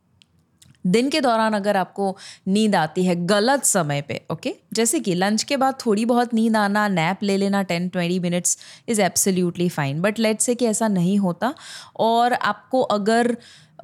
दिन 0.86 1.08
के 1.10 1.20
दौरान 1.20 1.52
अगर 1.54 1.76
आपको 1.76 2.16
नींद 2.48 2.74
आती 2.74 3.04
है 3.04 3.14
गलत 3.26 3.64
समय 3.64 4.00
पे 4.02 4.20
ओके 4.32 4.54
जैसे 4.74 5.00
कि 5.00 5.14
लंच 5.14 5.42
के 5.42 5.56
बाद 5.56 5.74
थोड़ी 5.84 6.04
बहुत 6.04 6.32
नींद 6.34 6.56
आना 6.56 6.86
नैप 6.88 7.22
ले 7.22 7.36
लेना 7.36 7.62
ten 7.62 7.88
twenty 7.88 8.18
minutes 8.18 8.56
is 8.88 9.00
absolutely 9.02 9.68
fine 9.68 10.00
but 10.02 10.18
let 10.18 10.40
say 10.40 10.54
कि 10.54 10.66
ऐसा 10.66 10.88
नहीं 10.88 11.18
होता 11.18 11.52
और 12.00 12.32
आपको 12.32 12.80
अगर 12.80 13.30
you 13.30 13.36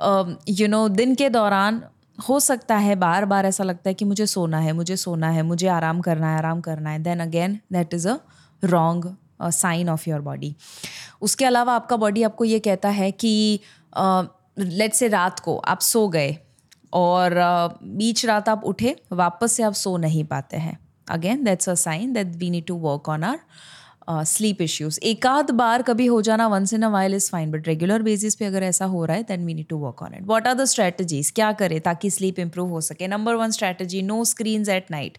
uh, 0.03 0.37
know 0.39 0.57
you 0.57 0.69
know, 0.69 0.97
दिन 0.97 1.15
के 1.15 1.29
दौरान 1.29 1.81
हो 2.19 2.41
सकता 2.41 2.77
है 2.77 2.95
बार 2.97 3.25
बार 3.25 3.47
ऐसा 3.47 3.65
लगता 3.65 3.91
है 3.91 3.95
कि 3.95 4.05
मुझे 4.05 4.27
सोना 4.27 4.59
है 4.59 4.73
मुझे 4.73 4.97
सोना 4.97 5.29
है 5.31 5.43
मुझे 5.43 5.69
आराम 5.69 6.01
करना 6.01 6.31
है 6.31 6.39
आराम 6.39 6.61
करना 6.61 6.91
है। 6.91 6.99
Then 6.99 7.21
again 7.21 7.59
that 7.73 7.95
is 7.95 8.09
a 8.09 8.17
wrong 8.65 9.17
sign 9.43 9.89
of 9.89 10.09
your 10.11 10.21
body 10.21 10.55
उसके 11.23 11.45
अलावा 11.45 11.75
आपका 11.75 11.97
बॉडी 11.97 12.23
आपको 12.23 12.45
ये 12.45 12.59
कहता 12.59 12.89
है 12.89 13.11
कि 13.13 13.61
लेट 14.59 14.91
uh, 14.91 14.97
से 14.97 15.09
रात 15.09 15.41
को 15.41 15.57
आप 15.59 15.81
सो 15.81 16.09
गए 16.09 16.37
और 16.93 17.33
uh, 17.33 17.83
बीच 17.97 18.25
रात 18.27 18.49
आप 18.49 18.65
उठे 18.65 18.97
वापस 19.13 19.53
से 19.53 19.63
आप 19.63 19.73
सो 19.73 19.97
नहीं 19.97 20.25
पाते 20.25 20.57
हैं। 20.57 20.79
Again 21.11 21.45
that's 21.45 21.69
a 21.69 21.75
sign 21.75 22.13
that 22.13 22.35
we 22.37 22.51
need 22.51 22.67
to 22.67 22.77
work 22.77 23.09
on 23.09 23.25
our 23.25 23.39
sleep 24.09 24.63
issues 24.63 24.99
एक 25.03 25.27
आध 25.27 25.51
बार 25.51 25.83
कभी 25.83 26.07
हो 26.07 26.21
जाना 26.23 26.47
once 26.49 26.73
in 26.73 26.83
a 26.83 26.89
while 26.89 27.15
is 27.15 27.31
fine 27.31 27.51
but 27.51 27.69
regular 27.69 28.03
basis 28.03 28.35
पे 28.35 28.45
अगर 28.45 28.63
ऐसा 28.63 28.85
हो 28.85 29.05
रहा 29.05 29.17
है 29.17 29.23
then 29.23 29.45
we 29.47 29.55
need 29.55 29.67
to 29.69 29.77
work 29.77 30.03
on 30.03 30.15
it 30.15 30.27
what 30.27 30.47
are 30.47 30.55
the 30.55 30.65
strategies 30.65 31.31
क्या 31.31 31.53
करें 31.53 31.81
ताकि 31.81 32.11
स्लीप 32.11 32.39
इंप्रूव 32.39 32.69
हो 32.69 32.81
सके? 32.81 33.09
Number 33.09 33.35
one 33.35 33.51
strategy 33.51 34.03
no 34.03 34.25
screen 34.25 34.69
at 34.71 34.91
night 34.91 35.19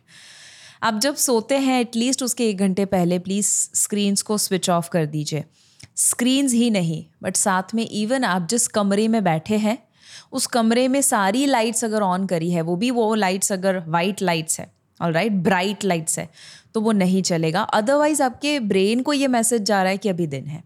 आप 0.83 0.99
जब 0.99 1.15
सोते 1.15 1.55
हैं 1.57 1.79
एटलीस्ट 1.81 2.23
उसके 2.23 2.49
एक 2.49 2.57
घंटे 2.57 2.85
पहले 2.85 3.19
प्लीज़ 3.19 3.47
स्क्रीन्स 3.75 4.21
को 4.21 4.37
स्विच 4.37 4.69
ऑफ़ 4.69 4.89
कर 4.89 5.05
दीजिए. 5.05 5.43
स्क्रीन्स 5.97 6.53
ही 6.53 6.69
नहीं 6.69 7.03
बट 7.23 7.35
साथ 7.35 7.75
में 7.75 7.85
इवन 7.85 8.23
आप 8.23 8.47
जिस 8.49 8.67
कमरे 8.67 9.07
में 9.07 9.23
बैठे 9.23 9.57
हैं, 9.57 9.77
उस 10.31 10.47
कमरे 10.47 10.87
में 10.87 11.01
सारी 11.01 11.45
लाइट्स 11.45 11.83
अगर 11.85 12.01
ऑन 12.01 12.25
करी 12.27 12.51
है, 12.51 12.61
वो 12.61 12.75
भी 12.75 12.91
वो 12.91 13.13
लाइट्स 13.15 13.51
अगर 13.51 13.83
वाइट 13.87 14.21
लाइट्स 14.21 14.59
है 14.59 14.71
ऑल 15.01 15.13
राइट 15.13 15.31
ब्राइट 15.43 15.85
लाइट्स 15.85 16.19
है 16.19 16.29
तो 16.73 16.81
वो 16.81 16.91
नहीं 16.91 17.21
चलेगा। 17.23 17.61
अदरवाइज़ 17.61 18.23
आपके 18.23 18.59
ब्रेन 18.59 19.01
को 19.01 19.13
ये 19.13 19.27
मैसेज 19.29 19.61
जा 19.61 19.81
रहा 19.83 19.91
है 19.91 19.97
कि 19.97 20.09
अभी 20.09 20.27
दिन 20.27 20.45
है। 20.45 20.63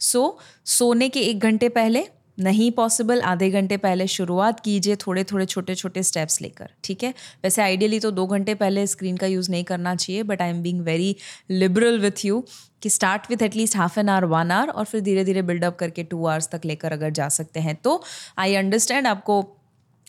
सो 0.00 0.38
so, 0.40 0.68
सोने 0.68 1.08
के 1.08 1.20
एक 1.20 1.38
घंटे 1.40 1.68
पहले 1.70 2.06
नहीं 2.38 2.70
पॉसिबल 2.72 3.20
आधे 3.22 3.48
घंटे 3.50 3.76
पहले 3.76 4.06
शुरुआत 4.06 4.58
कीजिए 4.60 4.96
थोड़े 4.96 5.22
थोड़े 5.24 5.44
छोटे 5.46 5.74
छोटे 5.74 6.02
स्टेप्स 6.02 6.40
लेकर 6.42 6.70
ठीक 6.84 7.04
है? 7.04 7.12
वैसे 7.44 7.62
आइडियली 7.62 8.00
तो 8.00 8.10
दो 8.10 8.26
घंटे 8.26 8.54
पहले 8.54 8.86
स्क्रीन 8.86 9.16
का 9.16 9.26
यूज़ 9.26 9.50
नहीं 9.50 9.64
करना 9.64 9.94
चाहिए 9.94 10.22
but 10.22 10.42
I 10.42 10.50
am 10.50 10.60
being 10.62 10.80
very 10.80 11.14
liberal 11.50 11.98
with 12.00 12.24
you 12.24 12.44
कि 12.82 12.90
start 12.90 13.30
with 13.30 13.42
at least 13.42 13.76
half 13.76 13.98
an 14.00 14.08
hour 14.08 14.24
one 14.28 14.50
hour 14.50 14.70
और 14.70 14.84
फिर 14.84 15.00
धीरे 15.00 15.24
धीरे 15.24 15.42
बिल्डअप 15.42 15.76
करके 15.76 16.02
टू 16.02 16.24
आवर्स 16.26 16.48
तक 16.48 16.64
लेकर 16.64 16.92
अगर 16.92 17.10
जा 17.10 17.28
सकते 17.28 17.60
हैं। 17.60 17.74
तो 17.74 18.02
आई 18.38 18.54
अंडरस्टैंड 18.54 19.06
आपको 19.06 19.42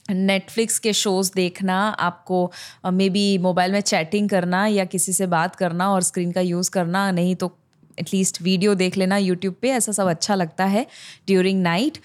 नेटफ्लिक्स 0.10 0.80
के 0.80 0.94
शोज़ 0.94 1.32
देखना, 1.36 1.78
आपको 1.90 2.52
मे 2.88 3.10
बी 3.10 3.38
मोबाइल 3.38 3.72
में 3.72 3.82
चैटिंग 3.82 4.30
करना 4.30 4.66
या 4.68 4.86
किसी 4.88 5.14
से 5.14 5.28
बात 5.28 5.56
करना 5.56 5.90
और 5.92 6.04
स्क्रीन 6.04 6.32
का 6.32 6.42
यूज़ 6.42 6.72
करना, 6.72 7.10
नहीं 7.12 7.36
तो 7.36 7.56
एटलीस्ट 7.98 8.42
वीडियो 8.42 8.76
देख 8.76 8.98
लेना 8.98 9.18
यूट्यूब 9.18 9.56
पे, 9.62 9.70
ऐसा 9.70 9.92
सब 9.92 10.08
अच्छा 10.08 10.36
लगता 10.36 10.66
है 10.66 10.86
ड्यूरिंग 11.28 11.62
नाइट 11.62 11.98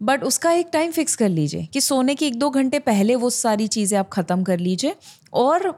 बट 0.00 0.22
उसका 0.24 0.50
एक 0.52 0.68
टाइम 0.72 0.90
फिक्स 0.92 1.16
कर 1.16 1.28
लीजिए 1.28 1.66
कि 1.72 1.80
सोने 1.80 2.14
के 2.14 2.26
एक 2.26 2.38
दो 2.38 2.50
घंटे 2.50 2.78
पहले 2.80 3.14
वो 3.16 3.30
सारी 3.30 3.66
चीज़ें 3.68 3.98
आप 3.98 4.08
ख़त्म 4.12 4.42
कर 4.44 4.58
लीजिए 4.58 4.94
और 5.32 5.72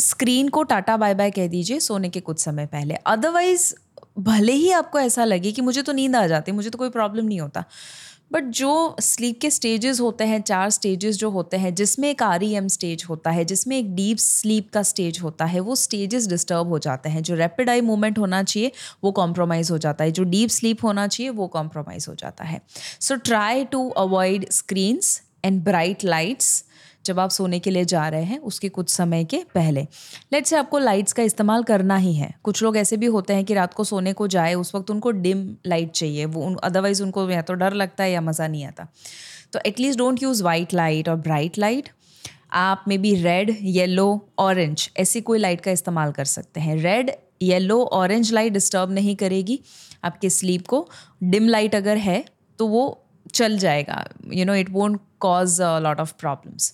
स्क्रीन 0.00 0.48
को 0.48 0.62
टाटा 0.64 0.96
बाय 0.96 1.14
बाय 1.14 1.30
कह 1.30 1.46
दीजिए 1.48 1.80
सोने 1.80 2.08
के 2.08 2.20
कुछ 2.20 2.40
समय 2.40 2.66
पहले। 2.66 2.94
अदरवाइज़ 3.06 3.72
भले 4.18 4.52
ही 4.52 4.70
आपको 4.72 4.98
ऐसा 5.00 5.24
लगे 5.24 5.52
कि 5.52 5.62
मुझे 5.62 5.82
तो 5.82 5.92
नींद 5.92 6.16
आ 6.16 6.26
जाती, 6.26 6.52
मुझे 6.52 6.70
तो 6.70 6.78
कोई 6.78 6.90
प्रॉब्लम 6.90 7.24
नहीं 7.24 7.40
होता। 7.40 7.64
बट 8.34 8.44
जो 8.44 8.96
स्लीप 9.00 9.40
के 9.40 9.50
स्टेजेस 9.50 10.00
होते 10.00 10.24
हैं, 10.24 10.42
चार 10.42 10.70
स्टेजेस 10.70 11.16
जो 11.16 11.30
होते 11.30 11.56
हैं, 11.56 11.74
जिसमें 11.74 12.10
एक 12.10 12.22
आरईएम 12.22 12.68
स्टेज 12.68 13.04
होता 13.08 13.30
है, 13.30 13.44
जिसमें 13.44 13.78
एक 13.78 13.94
डीप 13.94 14.18
स्लीप 14.18 14.70
का 14.70 14.82
स्टेज 14.82 15.20
होता 15.22 15.44
है, 15.44 15.60
वो 15.60 15.76
स्टेजेस 15.76 16.26
डिस्टर्ब 16.26 16.68
हो 16.68 16.78
जाते 16.78 17.08
हैं। 17.08 17.22
जो 17.22 17.34
रैपिड 17.34 17.70
आई 17.70 17.80
मूवमेंट 17.80 18.18
होना 18.18 18.42
चाहिए, 18.42 18.72
वो 19.04 19.12
कॉम्प्रोमाइज़ 19.12 19.72
हो 19.72 19.78
जाता 19.78 20.04
है। 20.04 20.10
जो 20.10 20.24
डीप 20.24 20.48
स्लीप 20.48 20.84
होना 20.84 21.06
चाहिए, 21.06 21.30
वो 21.30 21.46
कॉम्प्रोमाइज़ 21.46 22.06
हो 22.08 22.14
जाता 22.14 22.44
है। 22.44 22.60
So 23.00 23.16
try 23.16 23.64
to 23.64 23.90
avoid 23.90 24.50
screens 24.50 25.22
and 25.44 25.64
bright 25.64 26.04
lights 26.04 26.63
जब 27.06 27.20
आप 27.20 27.30
सोने 27.30 27.58
के 27.58 27.70
लिए 27.70 27.84
जा 27.84 28.08
रहे 28.08 28.24
हैं, 28.24 28.38
उसके 28.40 28.68
कुछ 28.68 28.90
समय 28.90 29.24
के 29.24 29.42
पहले। 29.54 29.86
लेट 30.32 30.46
से 30.46 30.56
आपको 30.56 30.78
लाइट्स 30.78 31.12
का 31.12 31.22
इस्तेमाल 31.22 31.62
करना 31.62 31.96
ही 31.96 32.14
है। 32.14 32.32
कुछ 32.42 32.62
लोग 32.62 32.76
ऐसे 32.76 32.96
भी 32.96 33.06
होते 33.06 33.34
हैं 33.34 33.44
कि 33.44 33.54
रात 33.54 33.74
को 33.74 33.84
सोने 33.84 34.12
को 34.12 34.26
जाए, 34.28 34.54
उस 34.54 34.74
वक्त 34.74 34.90
उनको 34.90 35.10
डिम 35.10 35.48
लाइट 35.66 35.90
चाहिए। 35.92 36.24
वो 36.26 36.54
अदरवाइज़ 36.54 37.02
उनको 37.02 37.28
या 37.30 37.42
तो 37.42 37.54
डर 37.54 37.72
लगता 37.74 38.04
है 38.04 38.12
या 38.12 38.20
मज़ा 38.20 38.48
नहीं 38.48 38.64
आता। 38.64 38.86
तो 39.52 39.60
at least 39.66 39.98
don't 39.98 40.22
use 40.22 40.42
white 40.42 40.74
light 40.74 41.08
और 41.08 41.16
ब्राइट 41.18 41.58
लाइट 41.58 41.88
आप 42.52 42.84
may 42.88 42.98
be 42.98 43.14
red 43.14 43.56
yellow 43.60 44.06
orange 44.38 44.88
ऐसी 44.96 45.20
कोई 45.20 45.38
लाइट 45.38 45.60
का 45.60 45.70
इस्तेमाल 45.70 46.12
कर 46.12 46.24
सकते 46.24 46.60
हैं। 46.60 46.76
Red 46.76 47.10
yellow 47.42 47.82
orange 47.84 48.32
light 48.32 48.52
disturb 48.52 48.90
नहीं 48.90 49.16
करेगी 49.16 49.60
आपके 50.04 50.30
स्लीप 50.30 50.66
को। 50.66 50.86
डिम 51.22 51.48
लाइट 51.48 51.74
अगर 51.74 51.96
है 51.96 52.24
तो 52.58 52.66
वो 52.66 52.84
चल 53.32 53.58
जाएगा। 53.58 54.04
You 54.32 54.44
know 54.44 54.54
it 54.54 54.70
won't 54.70 55.00
cause 55.20 55.60
lot 55.60 56.00
of 56.00 56.12
problems 56.18 56.72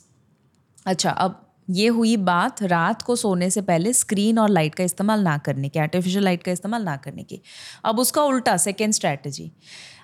अच्छा 0.86 1.10
अब 1.10 1.46
ये 1.70 1.88
हुई 1.88 2.16
बात 2.16 2.62
रात 2.62 3.02
को 3.02 3.16
सोने 3.16 3.50
से 3.50 3.60
पहले 3.62 3.92
स्क्रीन 3.92 4.38
और 4.38 4.48
लाइट 4.48 4.74
का 4.74 4.84
इस्तेमाल 4.84 5.20
ना 5.20 5.36
करने 5.38 5.68
की 5.68 5.78
आर्टिफिशियल 5.78 6.24
लाइट 6.24 6.42
का 6.42 6.52
इस्तेमाल 6.52 6.82
ना 6.82 6.96
करने 6.96 7.22
की। 7.22 7.40
अब 7.84 7.98
उसका 7.98 8.22
उल्टा 8.22 8.56
सेकेंड 8.56 8.92
स्ट्रैटेजी 8.92 9.50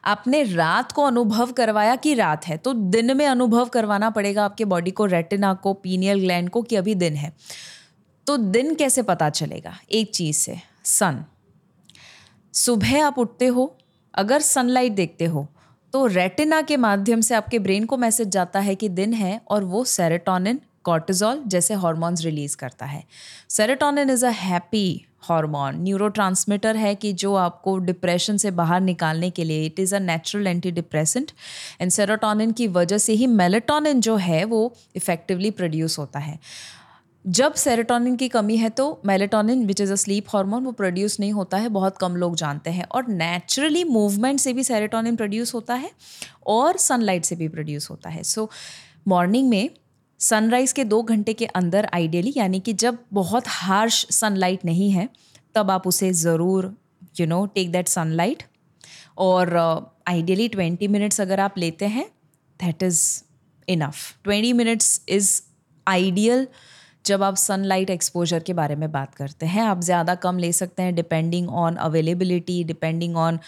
आपने 0.05 0.43
रात 0.43 0.93
को 0.93 1.05
अनुभव 1.05 1.53
करवाया 1.53 1.97
कि 1.97 2.15
रात 2.15 2.47
है 2.47 2.57
तो 2.57 2.73
दिन 2.73 3.17
में 3.17 3.27
अनुभव 3.27 3.69
करवाना 3.69 4.11
पड़ेगा 4.11 4.45
आपके 4.45 4.65
बॉडी 4.65 4.91
को 4.91 5.07
रेटिना 5.07 5.53
को 5.55 5.73
पीनियल 5.75 6.21
ग्लैंड 6.21 6.51
को 6.51 6.63
कि 6.63 6.77
अभी 6.77 6.95
दिन 6.95 7.15
है। 7.15 7.33
तो 8.27 8.37
दिन 8.37 8.75
कैसे 8.75 9.03
पता 9.03 9.31
चलेगा? 9.31 9.77
एक 9.93 10.15
चीज़ 10.15 10.37
से 10.37 10.57
सन 10.85 11.25
सुबह 12.55 13.05
आप 13.07 13.19
उठते 13.19 13.47
हो, 13.47 13.77
अगर 14.15 14.41
सनलाइट 14.41 14.93
देखते 14.93 15.25
हो 15.25 15.47
तो 15.97 16.07
रेटिना 16.07 16.61
के 16.63 16.77
माध्यम 16.77 17.21
से 17.21 17.35
आपके 17.35 17.59
ब्रेन 17.59 17.85
को 17.85 17.97
मैसेज 17.97 18.29
जाता 18.29 18.61
है 18.61 18.75
कि 18.75 18.89
दिन 18.89 19.13
है 19.15 19.41
और 19.51 19.65
वो 19.65 19.85
सेरेटोनिन 19.85 20.59
कॉर्टिजॉल 20.85 21.41
जैसे 21.47 21.75
हॉर्मोन्स 21.75 22.25
रिलीज़ 22.25 22.57
करता 22.57 22.87
है। 22.87 23.03
Serotonin 23.51 24.11
is 24.11 24.27
a 24.27 24.31
happy 24.31 25.07
hormone 25.23 25.81
neuro 25.83 26.09
है 26.77 26.95
कि 26.95 27.13
जो 27.13 27.35
आपको 27.35 27.77
डिप्रेशन 27.79 28.37
से 28.37 28.51
बाहर 28.51 28.81
निकालने 28.81 29.31
के 29.31 29.45
लिए 29.45 29.65
it 29.67 29.81
is 29.81 29.95
a 29.95 29.99
natural 29.99 30.47
antidepressant 30.71 31.33
and 31.81 31.91
serotonin 31.91 32.53
की 32.53 32.67
वजह 32.69 32.99
से 32.99 33.13
ही 33.13 33.27
मेलेटोनिन 33.27 34.01
जो 34.01 34.17
है 34.17 34.45
वो 34.45 34.73
इफ़ेक्टिवली 34.97 35.51
प्रोड्यूस 35.51 35.99
होता 35.99 36.19
है। 36.19 36.39
जब 37.27 37.55
सेरेटोनिन 37.55 38.17
की 38.17 38.29
कमी 38.29 38.57
है 38.57 38.69
तो 38.71 38.85
melatonin 39.07 39.65
which 39.67 39.81
is 39.81 39.93
a 39.93 39.95
sleep 39.97 40.27
hormone 40.31 40.65
वो 40.65 40.73
प्रोड्यूस 40.73 41.19
नहीं 41.21 41.33
होता 41.33 41.57
है 41.57 41.69
बहुत 41.69 41.97
कम 41.99 42.17
लोग 42.17 42.37
जानते 42.37 42.71
हैं। 42.71 42.85
और 42.85 43.09
नेचुरली 43.09 43.83
मूवमेंट 43.85 44.41
से 44.41 44.53
भी 44.53 44.65
सेरेटोनिन 44.65 45.17
प्रोड्यूस 45.17 45.55
होता 45.55 45.75
है 45.75 45.91
और 46.47 46.77
सनलाइट 46.79 47.25
से 47.25 47.37
भी 47.37 47.49
प्रोड्यूस 47.49 47.91
होता 47.91 48.11
है। 48.11 48.23
सो 48.23 48.43
so, 48.43 48.51
मॉर्निंग 49.09 49.49
में 49.49 49.71
सनराइज़ 50.21 50.75
के 50.75 50.85
दो 50.85 51.03
घंटे 51.03 51.33
के 51.35 51.47
अंदर 51.55 51.89
आइडियली 51.95 52.33
यानी 52.37 52.61
कि 52.61 52.73
जब 52.75 52.99
बहुत 53.13 53.49
हार्श 53.49 54.07
सनलाइट 54.11 54.65
नहीं 54.65 54.91
है 54.91 55.09
तब 55.55 55.71
आप 55.71 55.87
उसे 55.87 56.13
ज़रूर 56.13 56.73
you 57.21 57.27
know 57.27 57.45
take 57.55 57.73
that 57.73 57.89
sunlight 57.89 58.43
और 59.19 59.57
आइडियली 60.09 60.49
ट्वेंटी 60.49 60.89
मिनट्स 60.89 61.21
अगर 61.21 61.41
आप 61.41 61.59
लेते 61.59 61.87
हैं 61.89 62.07
that 62.61 62.83
is 62.83 63.03
enough 63.69 64.15
twenty 64.25 64.53
minutes 64.53 65.01
is 65.09 65.41
ideal 65.87 66.47
जब 67.07 67.23
आप 67.23 67.37
सनलाइट 67.37 67.91
एक्सपोजर 67.91 68.43
के 68.43 68.53
बारे 68.53 68.77
में 68.77 68.91
बात 68.93 69.15
करते 69.15 69.47
हैं, 69.47 69.63
आप 69.63 69.81
ज़्यादा 69.81 70.15
कम 70.15 70.39
ले 70.39 70.53
सकते 70.53 70.83
हैं 70.83 70.95
depending 70.95 71.49
on 71.49 71.77
availability 71.77 72.63
depending 72.65 73.17
on 73.17 73.39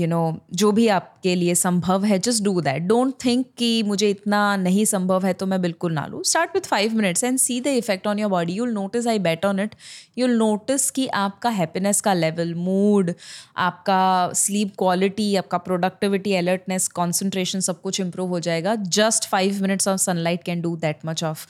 you 0.00 0.06
know 0.06 0.20
जो 0.54 0.72
भी 0.72 0.86
आपके 0.88 1.34
लिए 1.34 1.54
संभव 1.54 2.04
है 2.04 2.18
just 2.18 2.44
do 2.44 2.60
that 2.60 2.82
don't 2.82 3.14
think 3.24 3.46
कि 3.58 3.82
मुझे 3.82 4.10
इतना 4.10 4.40
नहीं 4.56 4.84
संभव 4.84 5.26
है 5.26 5.32
तो 5.32 5.46
मैं 5.46 5.60
बिल्कुल 5.62 5.92
ना 5.92 6.06
लूँ. 6.06 6.22
Start 6.24 6.50
with 6.54 6.66
five 6.66 6.94
minutes 6.96 7.24
and 7.24 7.38
see 7.38 7.60
the 7.60 7.66
effect 7.76 8.06
on 8.06 8.18
your 8.18 8.30
body 8.30 8.52
you'll 8.52 8.72
notice 8.72 9.06
I 9.06 9.18
bet 9.18 9.46
on 9.46 9.60
it 9.60 9.74
you'll 10.18 10.36
notice 10.38 10.90
कि 10.90 11.06
आपका 11.16 11.50
हैप्पीनेस 11.50 12.00
का 12.00 12.14
लेवल 12.14 12.54
मूड 12.56 13.12
आपका 13.56 14.30
स्लीप 14.34 14.72
क्वालिटी 14.78 15.34
आपका 15.36 15.58
प्रोडक्टिविटी 15.60 16.34
अलर्टनेस 16.34 16.88
कॉन्सेंट्रेशन 17.00 17.60
सब 17.60 17.80
कुछ 17.80 18.00
इंप्रूव 18.00 18.28
हो 18.28 18.40
जाएगा. 18.40 18.74
Just 18.74 19.28
five 19.28 19.62
minutes 19.62 19.88
of 19.88 20.00
sunlight 20.00 20.42
can 20.44 20.60
do 20.60 20.76
that 20.76 21.06
much 21.06 21.24
of 21.24 21.46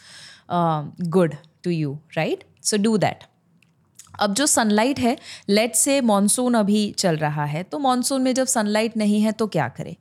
good 0.50 1.34
to 1.62 1.70
you 1.70 1.98
right 2.16 2.44
so 2.62 2.76
do 2.76 2.96
that 2.98 3.24
अब 4.20 4.34
जो 4.34 4.46
सनलाइट 4.46 4.98
है 4.98 5.16
लेट 5.48 5.74
से 5.74 6.00
मानसून 6.00 6.54
अभी 6.54 6.90
चल 6.98 7.16
रहा 7.16 7.44
है 7.44 7.62
तो 7.62 7.78
मानसून 7.78 8.22
में 8.22 8.32
जब 8.34 8.46
सनलाइट 8.46 8.96
नहीं 8.96 9.20
है 9.20 9.32
तो 9.32 9.46
क्या 9.46 9.68
करें? 9.68 9.94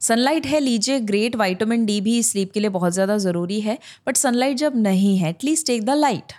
सनलाइट 0.00 0.46
है, 0.46 0.60
लीजिए 0.60 1.00
ग्रेट 1.00 1.36
वाइटामिन 1.36 1.84
डी 1.86 2.00
भी 2.00 2.22
स्लीप 2.22 2.52
के 2.52 2.60
लिए 2.60 2.70
बहुत 2.70 2.92
ज़्यादा 2.92 3.16
ज़रूरी 3.18 3.60
है 3.60 3.78
बट 4.06 4.16
सनलाइट 4.16 4.56
जब 4.56 4.76
नहीं 4.76 5.16
है 5.18 5.30
एटलीस्ट 5.30 5.66
टेक 5.66 5.84
द 5.84 5.90
लाइट 5.90 6.32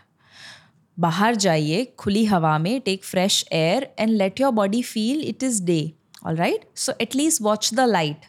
बाहर 0.97 1.35
जाइए, 1.35 1.85
खुली 1.97 2.25
हवा 2.25 2.57
में 2.57 2.79
take 2.81 3.03
fresh 3.03 3.45
air 3.51 3.87
and 3.99 4.09
let 4.09 4.41
your 4.41 4.51
body 4.51 4.81
feel 4.81 5.21
it 5.21 5.43
is 5.43 5.63
day 5.63 5.91
all 6.27 6.35
right 6.35 6.69
so 6.75 6.93
at least 7.01 7.41
watch 7.41 7.73
the 7.73 7.79
light 7.79 8.25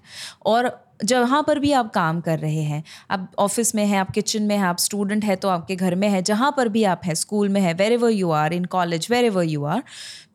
और 0.47 0.71
जहाँ 1.05 1.43
पर 1.43 1.59
भी 1.59 1.73
आप 1.73 1.91
काम 1.93 2.21
कर 2.21 2.39
रहे 2.39 2.63
हैं, 2.63 2.83
आप 3.11 3.31
ऑफ़िस 3.39 3.75
में 3.75 3.85
हैं, 3.85 3.99
आप 3.99 4.11
किचन 4.11 4.43
में 4.43 4.57
हैं, 4.57 4.63
आप 4.65 4.79
स्टूडेंट 4.79 5.25
हैं 5.25 5.37
तो 5.37 5.49
आपके 5.49 5.77
घर 5.77 5.95
में 5.95 6.09
है, 6.09 6.23
जहाँ 6.23 6.53
पर 6.57 6.69
भी 6.69 6.85
आप 6.87 7.01
हैं 7.05 7.15
स्कूल 7.17 7.49
में 7.49 7.61
है 7.61 7.75
wherever 7.93 8.11
you 8.11 8.31
are 8.33 8.53
in 8.53 8.65
college 8.71 9.07
wherever 9.25 9.45
you 9.45 9.65
are 9.67 9.83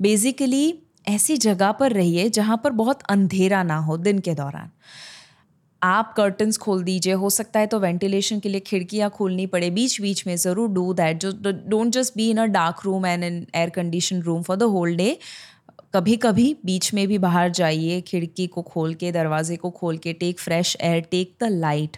basically 0.02 0.74
ऐसी 1.08 1.38
जगह 1.40 1.72
पर 1.72 1.92
रहिए 1.92 2.30
जहाँ 2.30 2.62
पर 2.64 2.72
बहुत 2.74 3.02
अंधेरा 3.10 3.64
ना 3.64 3.78
हो 3.80 3.98
दिन 3.98 4.20
के 4.20 4.34
दौरान। 4.36 4.72
आप 5.82 6.14
कर्टन्स 6.18 6.58
खोल 6.58 6.84
दीजिए, 6.84 7.14
हो 7.14 7.30
सकता 7.30 7.60
है 7.60 7.68
तो 7.68 7.80
वेंटिलेशन 7.80 8.40
के 8.40 8.50
लिए 8.50 8.60
खिड़कियाँ 8.62 9.10
खोलनी 9.10 9.46
पड़े 9.48 9.70
बीच 9.70 10.00
बीच 10.02 10.26
में 10.28 10.36
ज़रूर 10.36 10.70
डू 10.70 10.94
दैट 10.94 11.18
जो 11.18 11.32
don't 11.44 11.92
just 11.94 12.18
be 12.18 12.30
in 12.30 12.38
a 12.38 12.46
dark 12.52 12.82
room 12.86 13.06
and 13.06 13.24
in 13.24 13.46
air 13.56 13.70
condition 13.70 14.22
room 14.22 14.42
for 14.44 14.58
the 14.58 14.64
whole 14.76 14.96
day 14.96 15.18
कभी 15.96 16.16
कभी 16.18 16.56
बीच 16.66 16.94
में 16.94 17.08
भी 17.08 17.18
बाहर 17.18 17.50
जाइए, 17.50 18.00
खिड़की 18.02 18.48
को 18.48 18.62
खोल 18.62 18.94
के, 18.94 19.12
दरवाजे 19.12 19.56
को 19.56 19.70
खोल 19.70 19.98
के 19.98 20.14
take 20.14 20.40
fresh 20.40 20.76
air 20.82 21.00
take 21.12 21.36
the 21.44 21.48
light 21.52 21.98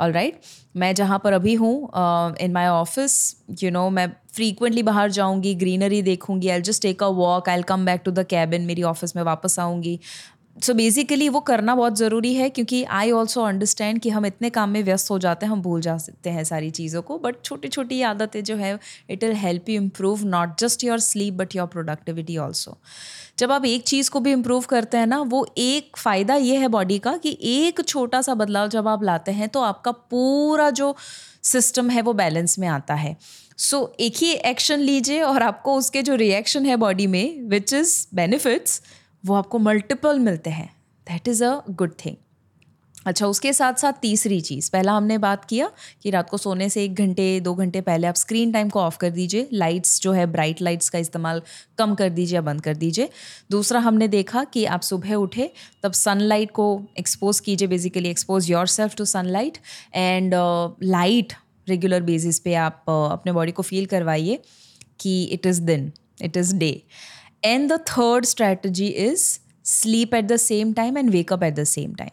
all 0.00 0.12
right 0.12 0.40
मैं 0.76 0.94
जहाँ 0.94 1.18
पर 1.24 1.32
अभी 1.32 1.54
हूँ 1.54 1.72
in 2.40 2.52
my 2.52 2.66
office 2.66 3.14
you 3.62 3.70
know 3.70 3.88
मैं 3.90 4.06
फ्रीक्वेंटली 4.34 4.82
बाहर 4.82 5.10
जाऊँगी 5.10 5.54
ग्रीनरी 5.54 6.00
देखूँगी 6.02 6.48
I 6.48 6.60
just 6.60 6.82
take 6.82 7.02
a 7.02 7.06
walk 7.14 7.48
I 7.48 7.62
come 7.68 7.84
back 7.86 8.02
to 8.04 8.10
the 8.10 8.24
cabin 8.26 8.62
मेरी 8.62 8.82
ऑफ़िस 8.82 9.16
में 9.16 9.22
वापस 9.22 9.58
आऊँगी। 9.58 9.98
सो 10.62 10.74
बेसिकली 10.74 11.28
वो 11.28 11.40
करना 11.40 11.74
बहुत 11.74 11.96
ज़रूरी 11.98 12.34
है 12.34 12.48
क्योंकि 12.50 12.82
आई 12.84 13.10
ऑल्सो 13.10 13.42
अंडरस्टैंड 13.42 14.00
कि 14.00 14.10
हम 14.10 14.26
इतने 14.26 14.50
काम 14.50 14.70
में 14.70 14.82
व्यस्त 14.82 15.10
हो 15.10 15.18
जाते 15.18 15.46
हैं 15.46 15.52
हम 15.52 15.62
भूल 15.62 15.80
जा 15.80 15.96
सकते 15.98 16.30
हैं 16.30 16.44
सारी 16.44 16.70
चीज़ों 16.70 17.02
को। 17.02 17.18
बट 17.18 17.36
छोटी 17.44 17.68
छोटी 17.68 18.00
आदतें 18.02 18.42
जो 18.44 18.56
है 18.56 18.78
it 19.10 19.24
will 19.24 19.34
help 19.34 19.68
you 19.68 19.80
improve 19.82 20.24
not 20.24 20.58
just 20.60 20.84
your 20.84 20.98
sleep 20.98 21.34
but 21.34 21.56
your 21.56 21.66
productivity 21.66 22.36
also 22.36 22.76
जब 23.38 23.52
आप 23.52 23.64
एक 23.64 23.82
चीज़ 23.82 24.10
को 24.10 24.20
भी 24.20 24.32
इम्प्रूव 24.32 24.64
करते 24.68 24.96
हैं 24.96 25.06
ना 25.06 25.20
वो 25.20 25.46
एक 25.58 25.96
फ़ायदा 25.96 26.34
ये 26.34 26.56
है 26.56 26.68
बॉडी 26.68 26.98
का 26.98 27.16
कि 27.16 27.38
एक 27.42 27.80
छोटा 27.88 28.22
सा 28.22 28.34
बदलाव 28.34 28.68
जब 28.68 28.88
आप 28.88 29.02
लाते 29.02 29.32
हैं 29.32 29.48
तो 29.48 29.60
आपका 29.60 29.92
पूरा 29.92 30.70
जो 30.70 30.94
सिस्टम 31.42 31.90
है 31.90 32.02
वो 32.02 32.12
बैलेंस 32.12 32.58
में 32.58 32.68
आता 32.68 32.94
है। 32.94 33.16
सो 33.58 33.78
so, 33.78 34.00
एक 34.00 34.16
ही 34.16 34.32
एक्शन 34.32 34.80
लीजिए 34.80 35.22
और 35.22 35.42
आपको 35.42 35.74
उसके 35.76 36.02
जो 36.02 36.14
रिएक्शन 36.14 36.66
है 36.66 36.76
बॉडी 36.76 37.06
में 37.06 37.42
विच 37.42 37.72
इज़ 37.72 38.06
बेनिफिट्स 38.14 38.80
वो 39.24 39.34
आपको 39.34 39.58
मल्टीपल 39.58 40.18
मिलते 40.18 40.50
हैं. 40.50 40.70
That 41.06 41.28
is 41.28 41.44
a 41.44 41.60
good 41.70 41.92
thing 42.04 42.16
अच्छा 43.06 43.26
उसके 43.26 43.52
साथ 43.52 43.74
साथ 43.74 43.92
तीसरी 44.02 44.40
चीज़. 44.40 44.70
पहला 44.70 44.92
हमने 44.92 45.16
बात 45.18 45.44
किया 45.44 45.70
कि 46.02 46.10
रात 46.10 46.30
को 46.30 46.36
सोने 46.36 46.68
से 46.68 46.84
एक 46.84 46.94
घंटे 46.94 47.28
दो 47.40 47.54
घंटे 47.54 47.80
पहले 47.80 48.06
आप 48.06 48.14
स्क्रीन 48.14 48.52
टाइम 48.52 48.68
को 48.68 48.80
ऑफ़ 48.80 48.96
कर 48.98 49.10
दीजिए. 49.10 49.48
लाइट्स 49.52 50.00
जो 50.00 50.12
है 50.12 50.26
ब्राइट 50.26 50.62
लाइट्स 50.62 50.88
का 50.88 50.98
इस्तेमाल 50.98 51.42
कम 51.78 51.94
कर 51.94 52.10
दीजिए 52.10 52.34
या 52.34 52.40
बंद 52.42 52.60
कर 52.60 52.76
दीजिए. 52.76 53.08
दूसरा 53.50 53.80
हमने 53.80 54.08
देखा 54.08 54.44
कि 54.44 54.64
आप 54.64 54.80
सुबह 54.80 55.14
उठे 55.14 55.50
तब 55.82 55.92
सनलाइट 55.92 56.50
को 56.50 56.66
एक्सपोज 56.98 57.40
कीजिए 57.40 57.68
basically 57.68 58.08
expose 58.08 58.50
your 58.50 58.66
self 58.66 58.94
to 58.94 59.04
sunlight 59.04 59.58
and 59.94 60.34
light 60.82 61.32
regular 61.68 62.02
basis 62.02 62.38
पे 62.38 62.54
आप 62.54 62.84
uh, 62.88 63.12
अपने 63.12 63.32
बॉडी 63.32 63.52
को 63.52 63.62
फील 63.62 63.86
करवाइए 63.86 64.38
कि 65.00 65.22
इट 65.24 65.46
इज़ 65.46 65.62
दिन 65.62 65.92
it 66.22 66.36
is 66.36 66.54
day 66.56 66.70
and 67.44 67.72
the 67.72 67.78
third 67.88 68.24
strategy 68.24 68.86
is 68.86 69.26
sleep 69.64 70.14
at 70.14 70.24
the 70.24 70.36
same 70.36 70.72
time 70.72 70.98
and 70.98 71.10
wake up 71.10 71.42
at 71.42 71.54
the 71.54 71.64
same 71.64 71.94
time 71.94 72.10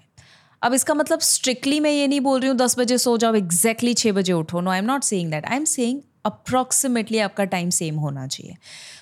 अब 0.62 0.74
इसका 0.74 0.94
मतलब 0.94 1.20
स्ट्रिक्टली 1.20 1.80
मैं 1.80 1.92
ये 1.92 2.08
नहीं 2.08 2.22
बोल 2.22 2.40
रही 2.40 2.50
हूँ, 2.50 2.58
दस 2.58 2.78
बजे 2.80 2.98
सो 2.98 3.18
जाओ 3.18 3.36
एग्जैक्टली 3.36 3.94
छः 3.94 4.12
बजे 4.12 4.34
उठो। 4.34 4.62
No 4.62 4.72
I 4.72 4.80
am 4.80 4.86
not 4.86 5.04
saying 5.04 5.32
that 5.32 5.46
I 5.46 5.58
am 5.58 5.66
saying 5.66 6.02
approximately 6.26 7.20
आपका 7.20 7.44
टाइम 7.46 7.70
सेम 7.70 7.96
होना 7.96 8.26
चाहिए। 8.28 8.56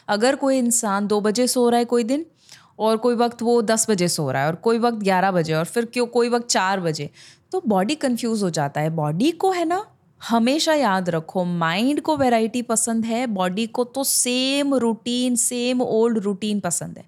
अगर 0.10 0.36
कोई 0.36 0.58
इंसान 0.58 1.08
दो 1.08 1.20
बजे 1.22 1.48
सो 1.48 1.68
रहा 1.70 1.80
है 1.80 1.86
कोई 1.86 2.04
दिन, 2.04 2.26
और 2.80 2.98
कोई 2.98 3.16
वक्त 3.16 3.42
वो 3.42 3.62
दस 3.62 3.90
बजे 3.90 4.08
सो 4.08 4.30
रहा 4.32 4.42
है, 4.42 4.48
और 4.48 4.56
कोई 4.58 4.78
वक्त 4.80 4.98
ग्यारह 5.00 5.32
बजे, 5.32 5.54
और 5.54 5.66
फिर 5.66 5.86
क्यों 5.86 6.06
कोई 6.08 6.30
वक्त 6.30 6.48
चार 6.48 6.80
बजे 6.80 7.10
तो 7.52 7.62
बॉडी 7.68 7.96
कंफ्यूज 7.96 8.44
हो 8.44 8.50
जाता 8.50 8.82
है। 8.82 8.90
बॉडी 8.92 9.32
को 9.32 9.52
है 9.52 9.66
ना 9.66 9.86
हमेशा 10.30 10.74
याद 10.74 11.10
रखो 11.10 11.44
माइंड 11.44 12.02
को 12.02 12.16
वैरायटी 12.18 12.62
पसंद 12.62 13.06
है 13.06 13.26
बॉडी 13.28 13.66
को 13.68 13.84
तो 13.84 14.04
same 14.04 14.74
routine 14.76 15.36
same 15.36 15.82
old 15.82 16.18
routine 16.18 16.60
पसंद 16.60 16.98
है। 16.98 17.04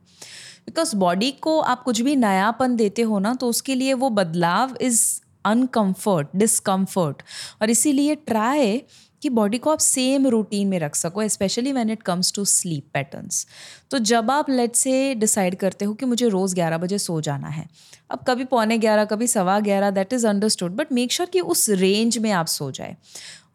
बिकॉज़ 0.66 0.96
बॉडी 0.96 1.32
को 1.32 1.60
आप 1.60 1.84
कुछ 1.84 2.02
भी 2.02 2.16
नयापन 2.16 2.76
देते 2.76 3.02
हो 3.02 3.20
ना 3.20 3.34
तो 3.34 3.50
उसके 3.50 3.76
लिए 3.76 3.94
वो 3.94 4.10
बदलाव 4.10 4.76
इज़ 4.82 5.04
अनकम्फर्ट 5.46 6.28
डिसकम्फर्ट 6.36 7.22
और 7.62 7.70
इसीलिए 7.70 8.16
ट्राई 8.16 8.82
कि 9.26 9.30
बॉडी 9.32 9.58
को 9.58 9.72
आप 9.72 9.80
सेम 9.82 10.28
रूटीन 10.28 10.68
में 10.68 10.78
रख 10.80 10.96
सको 10.96 11.28
specially 11.30 11.72
when 11.72 11.90
it 11.90 12.04
comes 12.04 12.34
to 12.34 12.46
sleep 12.48 12.90
patterns 12.94 13.46
तो 13.92 14.00
जब 14.06 14.32
आप 14.32 14.50
लेट 14.50 14.76
से 14.76 15.14
डिसाइड 15.16 15.56
करते 15.56 15.86
हो 15.86 15.94
कि 15.94 16.06
मुझे 16.06 16.28
रोज़ 16.30 16.56
ग्यारह 16.56 16.78
बजे 16.78 16.98
सो 17.00 17.20
जाना 17.22 17.48
है, 17.50 17.68
अब 18.12 18.24
कभी 18.28 18.46
पौने 18.46 18.78
ग्यारह, 18.78 19.06
कभी 19.06 19.28
सवा 19.28 19.60
ग्यारह 19.62 19.92
that 19.92 20.14
is 20.14 20.28
understood 20.28 20.76
but 20.76 20.92
make 20.92 21.12
sure 21.12 21.30
कि 21.30 21.42
उस 21.42 21.70
रेंज 21.72 22.18
में 22.18 22.32
आप 22.34 22.48
सो 22.48 22.70
जाए। 22.72 22.96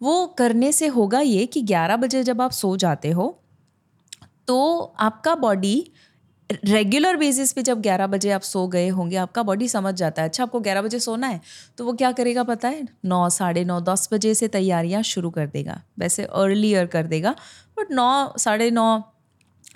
वो 0.03 0.27
करने 0.39 0.73
से 0.73 0.87
होगा 0.89 1.21
ये 1.21 1.47
कि 1.47 1.63
ग्यारह 1.65 1.97
बजे 1.97 2.23
जब 2.25 2.41
आप 2.43 2.53
सो 2.53 2.77
जाते 2.77 3.11
हो 3.11 3.37
तो 4.47 4.59
आपका 5.01 5.35
बॉडी 5.37 5.77
रेगुलर 6.51 7.17
बेसिस 7.17 7.53
पे 7.53 7.63
जब 7.63 7.81
11 7.83 8.07
बजे 8.07 8.31
आप 8.31 8.43
सो 8.43 8.67
गए 8.69 8.89
होंगे, 8.89 9.17
आपका 9.17 9.43
बॉडी 9.43 9.69
समझ 9.69 9.95
जाता 9.95 10.23
है। 10.23 10.29
अच्छा 10.29 10.43
आपको 10.43 10.61
11 10.61 10.83
बजे 10.83 10.99
सोना 11.01 11.27
है 11.27 11.41
तो 11.79 11.85
वो 11.85 11.93
क्या 11.93 12.13
करेगा 12.13 12.43
पता 12.45 12.69
है? 12.69 12.87
नौ, 13.05 13.29
साढ़े 13.31 13.65
नौ, 13.65 13.81
दस 13.83 14.09
बजे 14.13 14.35
से 14.35 14.49
तैयारियाँ 14.49 15.03
शुरू 15.05 15.31
कर 15.31 15.47
देगा। 15.47 15.81
वैसे 15.99 16.25
अर्लियर 16.25 16.87
कर 16.87 17.07
देगा 17.07 17.35
बट 17.79 17.93
नौ, 17.93 18.33
साढ़े 18.39 18.71
नौ, 18.71 19.03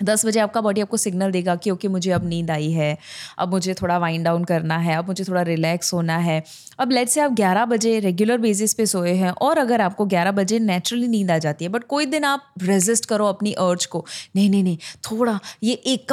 दस 0.03 0.25
बजे 0.25 0.39
आपका 0.39 0.61
बॉडी 0.61 0.81
आपको 0.81 0.97
सिग्नल 0.97 1.31
देगा 1.31 1.55
कि, 1.55 1.71
ओके, 1.71 1.87
मुझे 1.87 2.11
अब 2.11 2.25
नींद 2.27 2.51
आई 2.51 2.71
है, 2.71 2.97
अब 3.39 3.49
मुझे 3.49 3.73
थोड़ा 3.73 3.97
वाइंड 3.97 4.25
डाउन 4.25 4.43
करना 4.43 4.77
है, 4.77 4.95
अब 4.95 5.07
मुझे 5.07 5.23
थोड़ा 5.23 5.41
रिलैक्स 5.41 5.93
होना 5.93 6.17
है। 6.17 6.43
अब 6.79 6.91
लेट 6.91 7.09
से 7.09 7.21
आप 7.21 7.31
ग्यारह 7.31 7.65
बजे 7.65 7.99
रेगुलर 7.99 8.37
बेसिस 8.37 8.73
पे 8.73 8.85
सोए 8.85 9.13
हैं, 9.13 9.31
और 9.31 9.57
अगर 9.57 9.81
आपको 9.81 10.05
ग्यारह 10.05 10.31
बजे 10.31 10.59
नेचुरली 10.59 11.07
नींद 11.07 11.31
आ 11.31 11.37
जाती 11.37 11.65
है 11.65 11.71
बट 11.71 11.83
कोई 11.83 12.05
दिन 12.05 12.23
आप 12.23 12.53
रेजिस्ट 12.63 13.05
करो 13.05 13.25
अपनी 13.25 13.53
अर्ज़ 13.53 13.87
को, 13.87 14.05
नहीं 14.35 14.49
नहीं 14.49 14.63
नहीं, 14.63 14.77
थोड़ा, 15.11 15.39
ये 15.63 15.73
एक 15.73 16.07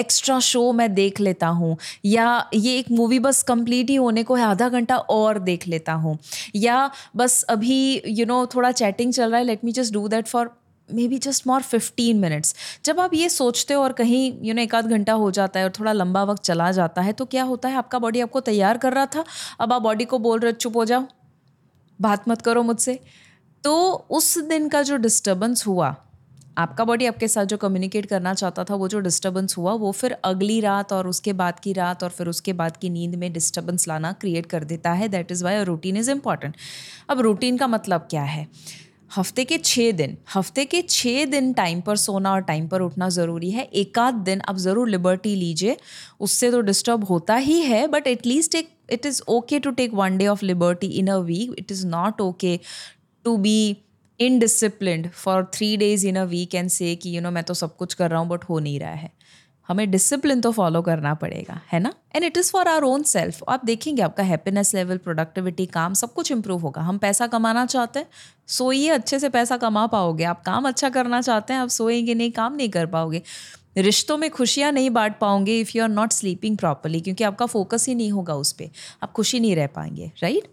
एक्स्ट्रा 0.00 0.40
शो 0.40 0.72
मैं 0.72 0.94
देख 0.94 1.20
लेता 1.20 1.46
हूँ 1.46 1.76
या 2.04 2.50
ये 2.54 2.78
एक 2.78 2.90
मूवी 2.90 3.18
बस 3.18 3.42
कंप्लीट 3.42 3.90
ही 3.90 3.94
होने 3.94 4.22
को 4.22 4.34
है 4.34 4.44
आधा 4.44 4.68
घंटा 4.68 4.96
और 4.96 5.38
देख 5.38 5.66
लेता 5.68 5.92
हूँ 5.92 6.18
या 6.56 6.90
बस 7.16 7.42
अभी 7.42 8.02
यू 8.06 8.14
you 8.16 8.28
नो 8.28 8.44
know, 8.44 8.54
थोड़ा 8.54 8.72
चैटिंग 8.72 9.12
चल 9.12 9.30
रहा 9.30 9.38
है 9.38 9.44
let 9.44 9.64
me 9.64 9.72
just 9.72 9.92
do 9.92 10.08
that 10.08 10.26
for 10.26 10.50
maybe 11.08 11.18
just 11.18 11.46
more 11.46 11.62
fifteen 11.62 12.16
minutes 12.16 12.54
जब 12.84 13.00
आप 13.00 13.14
ये 13.14 13.28
सोचते 13.28 13.74
हो 13.74 13.82
और 13.82 13.92
कहीं 13.92 14.32
यू 14.42 14.54
नो 14.54 14.62
एक 14.62 14.74
आध 14.74 14.86
घंटा 14.86 15.12
हो 15.12 15.30
जाता 15.30 15.60
है 15.60 15.66
और 15.66 15.72
थोड़ा 15.80 15.92
लंबा 15.92 16.24
वक्त 16.24 16.42
चला 16.42 16.72
जाता 16.72 17.02
है 17.02 17.12
तो 17.12 17.24
क्या 17.24 17.42
होता 17.42 17.68
है? 17.68 17.76
आपका 17.76 17.98
बॉडी 17.98 18.20
आपको 18.20 18.40
तैयार 18.40 18.78
कर 18.78 18.92
रहा 18.92 19.06
था 19.06 19.24
अब 19.60 19.72
आप 19.72 19.82
बॉडी 19.82 20.04
को 20.04 20.18
बोल 20.18 20.40
रहे 20.40 20.52
चुप 20.52 20.76
हो 20.76 20.84
जाओ 20.84 21.06
बात 22.00 22.28
मत 22.28 22.42
करो 22.42 22.62
मुझसे। 22.62 23.00
तो 23.64 23.92
उस 24.10 24.38
दिन 24.38 24.68
का 24.68 24.82
जो 24.82 24.96
डिस्टर्बेंस 24.96 25.66
हुआ 25.66 25.96
आपका 26.58 26.84
बॉडी 26.84 27.06
आपके 27.06 27.28
साथ 27.28 27.44
जो 27.46 27.56
कम्युनिकेट 27.56 28.06
करना 28.06 28.32
चाहता 28.34 28.64
था, 28.64 28.74
वो 28.74 28.88
जो 28.88 29.00
डिस्टर्बेंस 29.00 29.56
हुआ, 29.58 29.72
वो 29.74 29.92
फिर 29.92 30.12
अगली 30.24 30.60
रात 30.60 30.92
और 30.92 31.08
उसके 31.08 31.32
बाद 31.34 31.60
की 31.60 31.72
रात 31.72 32.02
और 32.04 32.10
फिर 32.10 32.28
उसके 32.28 32.52
बाद 32.54 32.76
की 32.76 32.90
नींद 32.90 33.14
में 33.14 33.32
डिस्टर्बेंस 33.32 33.88
लाना 33.88 34.12
क्रिएट 34.20 34.46
कर 34.46 34.64
देता 34.64 34.92
है। 34.92 35.08
That 35.08 35.32
is 35.32 35.44
why 35.44 35.62
routine 35.64 35.96
is 35.96 36.10
important 36.10 36.56
अब 37.08 37.20
रूटीन 37.20 37.56
का 37.56 37.66
मतलब 37.66 38.06
क्या 38.10 38.22
है? 38.24 38.46
हफ़्ते 39.10 39.44
के 39.44 39.58
छः 39.58 39.92
दिन। 39.92 40.16
हफ़्ते 40.34 40.64
के 40.64 40.82
छः 40.82 41.24
दिन 41.26 41.52
टाइम 41.52 41.80
पर 41.80 41.96
सोना 41.96 42.32
और 42.32 42.40
टाइम 42.42 42.66
पर 42.68 42.80
उठना 42.82 43.08
ज़रूरी 43.10 43.50
है। 43.50 43.64
एक 43.64 43.98
आध 43.98 44.14
दिन 44.24 44.40
आप 44.48 44.56
ज़रूर 44.58 44.88
लिबर्टी 44.88 45.34
लीजिए। 45.36 45.76
उससे 46.20 46.50
तो 46.50 46.60
डिस्टर्ब 46.60 47.04
होता 47.04 47.36
ही 47.36 47.60
है 47.62 47.86
बट 47.88 48.06
एटलीस्ट 48.06 48.54
एक 48.54 48.70
it 48.92 49.06
is 49.06 49.22
okay 49.28 49.58
to 49.58 49.70
take 49.72 49.94
one 49.94 50.18
day 50.18 50.26
off 50.26 50.44
liberty 50.44 50.86
in 50.98 51.08
a 51.08 51.16
week 51.24 51.54
it 51.58 51.72
is 51.72 51.86
not 51.86 52.20
okay 52.20 52.58
to 53.24 53.36
be 53.36 53.76
indiscipline 54.20 55.08
for 55.14 55.44
three 55.54 55.76
days 55.76 56.06
in 56.06 56.16
a 56.16 56.24
week 56.24 56.54
and 56.54 56.68
say 56.70 56.94
कि 56.96 57.16
you 57.16 57.22
know 57.22 57.30
मैं 57.30 57.44
तो 57.44 57.54
सब 57.54 57.76
कुछ 57.76 57.94
कर 57.94 58.10
रहा 58.10 58.20
हूँ 58.20 58.28
but 58.28 58.44
हो 58.44 58.58
नहीं 58.58 58.80
रहा 58.80 58.90
है। 58.90 59.10
हमें 59.68 59.90
डिसिप्लिन 59.90 60.40
तो 60.40 60.50
फॉलो 60.52 60.80
करना 60.82 61.12
पड़ेगा, 61.14 61.60
है 61.72 61.78
ना? 61.80 61.92
And 62.16 62.24
it 62.24 62.36
is 62.38 62.50
for 62.52 62.68
our 62.68 62.82
own 62.82 63.02
self 63.02 63.42
आप 63.48 63.64
देखेंगे 63.64 64.02
आपका 64.02 64.22
हैप्पीनेस 64.22 64.74
लेवल 64.74 64.98
प्रोडक्टिविटी 64.98 65.66
काम 65.66 65.94
सब 65.94 66.12
कुछ 66.14 66.30
इंप्रूव 66.32 66.60
होगा। 66.60 66.82
हम 66.82 66.98
पैसा 66.98 67.26
कमाना 67.26 67.64
चाहते 67.66 67.98
हैं, 67.98 68.06
सोइए, 68.48 68.88
अच्छे 68.88 69.18
से 69.18 69.28
पैसा 69.28 69.56
कमा 69.56 69.86
पाओगे। 69.86 70.24
आप 70.24 70.42
काम 70.42 70.68
अच्छा 70.68 70.88
करना 70.88 71.20
चाहते 71.20 71.52
हैं, 71.52 71.60
आप 71.60 71.68
सोएँगे 71.68 72.14
नहीं, 72.14 72.30
काम 72.30 72.54
नहीं 72.54 72.68
कर 72.68 72.86
पाओगे। 72.86 73.22
रिश्तों 73.76 74.16
में 74.16 74.30
खुशियाँ 74.30 74.70
नहीं 74.72 74.90
बांट 74.90 75.18
पाओगे 75.18 75.58
if 75.60 75.70
you 75.74 75.82
are 75.82 75.88
not 75.88 76.12
sleeping 76.12 76.56
properly 76.58 77.00
क्योंकि 77.00 77.24
आपका 77.24 77.46
फोकस 77.46 77.84
ही 77.88 77.94
नहीं 77.94 78.10
होगा 78.10 78.34
उस 78.34 78.52
पर 78.52 78.70
आप 79.02 79.12
खुशी 79.12 79.40
नहीं 79.40 79.54
रह 79.56 79.66
पाएँगे 79.66 80.10
right 80.22 80.48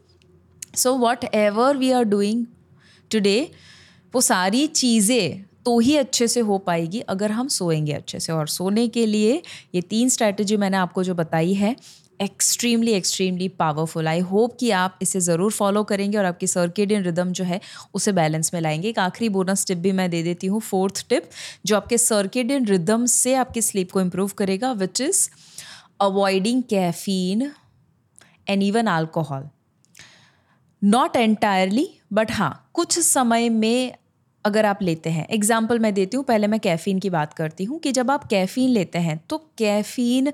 so 0.75 0.93
whatever 1.33 1.77
we 1.77 1.91
are 1.91 2.03
doing 2.03 2.45
today 3.15 3.51
वो 4.13 4.21
सारी 4.21 4.67
चीज़ें 4.67 5.43
तो 5.65 5.79
ही 5.79 5.95
अच्छे 5.97 6.27
से 6.27 6.39
हो 6.39 6.57
पाएगी 6.57 6.99
अगर 6.99 7.31
हम 7.31 7.47
सोएँगे 7.47 7.93
अच्छे 7.93 8.19
से। 8.19 8.33
और 8.33 8.47
सोने 8.47 8.87
के 8.87 9.05
लिए 9.05 9.41
ये 9.75 9.81
तीन 9.81 10.09
स्ट्रैटेजी 10.09 10.57
मैंने 10.57 10.77
आपको 10.77 11.03
जो 11.03 11.15
बताई 11.15 11.53
है 11.53 11.75
extremely 12.21 12.91
extremely 12.91 13.47
powerful 13.49 14.07
I 14.07 14.19
hope 14.19 14.57
कि 14.59 14.71
आप 14.71 14.99
इसे 15.01 15.19
ज़रूर 15.19 15.51
फॉलो 15.51 15.83
करेंगे 15.83 16.17
और 16.17 16.25
आपकी 16.25 16.47
सर्केडियन 16.47 17.03
रिदम 17.03 17.31
जो 17.31 17.43
है, 17.43 17.59
उसे 17.93 18.11
बैलेंस 18.11 18.53
में 18.53 18.61
लाएँगे। 18.61 18.89
एक 18.89 18.99
आखिरी 18.99 19.29
बोनस 19.29 19.65
टिप 19.67 19.77
भी 19.77 19.91
मैं 19.91 20.09
दे 20.09 20.23
देती 20.23 20.47
हूँ 20.47 20.61
फोर्थ 20.61 21.05
टिप 21.09 21.29
जो 21.65 21.75
आपके 21.75 21.97
सर्केडियन 21.97 22.65
रिदम 22.65 23.05
से 23.05 23.35
आपकी 23.35 23.61
स्लीप 23.61 23.91
को 23.91 24.01
इम्प्रूव 24.01 24.31
करेगा 24.37 24.71
which 24.71 25.01
is 25.01 25.29
avoiding 26.01 26.63
caffeine 26.63 27.51
and 28.49 28.63
even 28.63 28.87
alcohol 28.87 29.49
not 30.83 31.15
entirely 31.15 31.94
but 32.11 32.31
हाँ 32.31 32.69
कुछ 32.73 32.99
समय 32.99 33.49
में 33.49 33.93
अगर 34.45 34.65
आप 34.65 34.81
लेते 34.81 35.09
हैं 35.09 35.27
एग्ज़ाम्पल 35.29 35.79
मैं 35.79 35.93
देती 35.93 36.17
हूँ, 36.17 36.23
पहले 36.25 36.47
मैं 36.47 36.59
कैफ़ीन 36.59 36.99
की 36.99 37.09
बात 37.09 37.33
करती 37.33 37.63
हूँ 37.63 37.79
कि 37.79 37.91
जब 37.91 38.11
आप 38.11 38.27
कैफ़ीन 38.27 38.69
लेते 38.69 38.99
हैं 38.99 39.19
तो 39.29 39.37
कैफ़ीन 39.57 40.31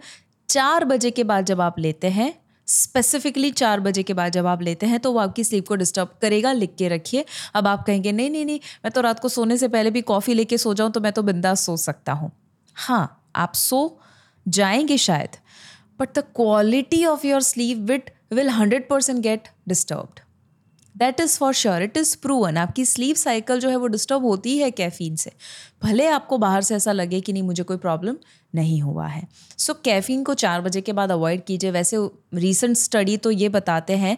चार 0.49 0.85
बजे 0.85 1.11
के 1.11 1.23
बाद 1.23 1.45
जब 1.45 1.61
आप 1.61 1.79
लेते 1.79 2.07
हैं 2.09 2.33
स्पेसिफिकली 2.67 3.51
चार 3.51 3.79
बजे 3.79 4.03
के 4.03 4.13
बाद 4.13 4.31
जब 4.31 4.45
आप 4.47 4.61
लेते 4.61 4.85
हैं 4.85 4.99
तो 4.99 5.11
वो 5.11 5.19
आपकी 5.19 5.43
स्लीप 5.43 5.67
को 5.67 5.75
डिस्टर्ब 5.75 6.09
करेगा, 6.21 6.51
लिख 6.51 6.75
के 6.77 6.87
रखिए। 6.87 7.25
अब 7.55 7.67
आप 7.67 7.83
कहेंगे, 7.85 8.11
नहीं 8.11 8.29
नहीं 8.29 8.45
नहीं, 8.45 8.59
मैं 8.85 8.91
तो 8.91 9.01
रात 9.01 9.19
को 9.19 9.29
सोने 9.29 9.57
से 9.57 9.67
पहले 9.67 9.91
भी 9.91 10.01
कॉफ़ी 10.03 10.33
लेके 10.33 10.57
सो 10.57 10.73
जाऊँ 10.73 10.91
तो 10.91 11.01
मैं 11.01 11.11
तो 11.11 11.23
बिंदास 11.23 11.65
सो 11.65 11.75
सकता 11.77 12.13
हूँ। 12.13 12.31
हाँ 12.75 13.31
आप 13.35 13.53
सो 13.53 13.99
जाएँगे 14.45 14.97
शायद 14.97 15.37
but 15.99 16.17
the 16.17 16.23
quality 16.35 17.05
of 17.05 17.25
your 17.27 17.41
sleep 17.43 17.77
with 17.89 18.09
will 18.33 18.49
hundred 18.49 18.87
percent 18.89 19.19
get 19.19 19.47
disturbed 19.67 20.19
that 20.95 21.19
is 21.19 21.37
for 21.39 21.53
sure 21.53 21.83
it 21.83 21.97
is 21.97 22.15
proven 22.21 22.57
आपकी 22.57 22.85
स्लीप 22.85 23.15
साइकिल 23.15 23.59
जो 23.59 23.69
है 23.69 23.75
वो 23.75 23.87
डिस्टर्ब 23.87 24.25
होती 24.25 24.57
है 24.57 24.69
कैफ़ीन 24.71 25.15
से। 25.15 25.31
भले 25.83 26.07
आपको 26.07 26.37
बाहर 26.37 26.61
से 26.61 26.75
ऐसा 26.75 26.91
लगे 26.91 27.21
कि 27.21 27.33
नहीं 27.33 27.43
मुझे 27.43 27.63
कोई 27.63 27.77
प्रॉब्लम 27.77 28.15
नहीं 28.53 28.81
हुआ 28.81 29.07
है। 29.07 29.27
सो 29.57 29.73
so, 29.73 29.79
कैफ़ीन 29.85 30.23
को 30.23 30.33
चार 30.33 30.61
बजे 30.61 30.81
के 30.81 30.93
बाद 30.93 31.11
अवॉइड 31.11 31.43
कीजिए। 31.45 31.71
वैसे 31.71 31.97
रिसेंट 32.35 32.75
स्टडी 32.77 33.17
तो 33.17 33.31
ये 33.31 33.49
बताते 33.49 33.97
हैं 33.97 34.17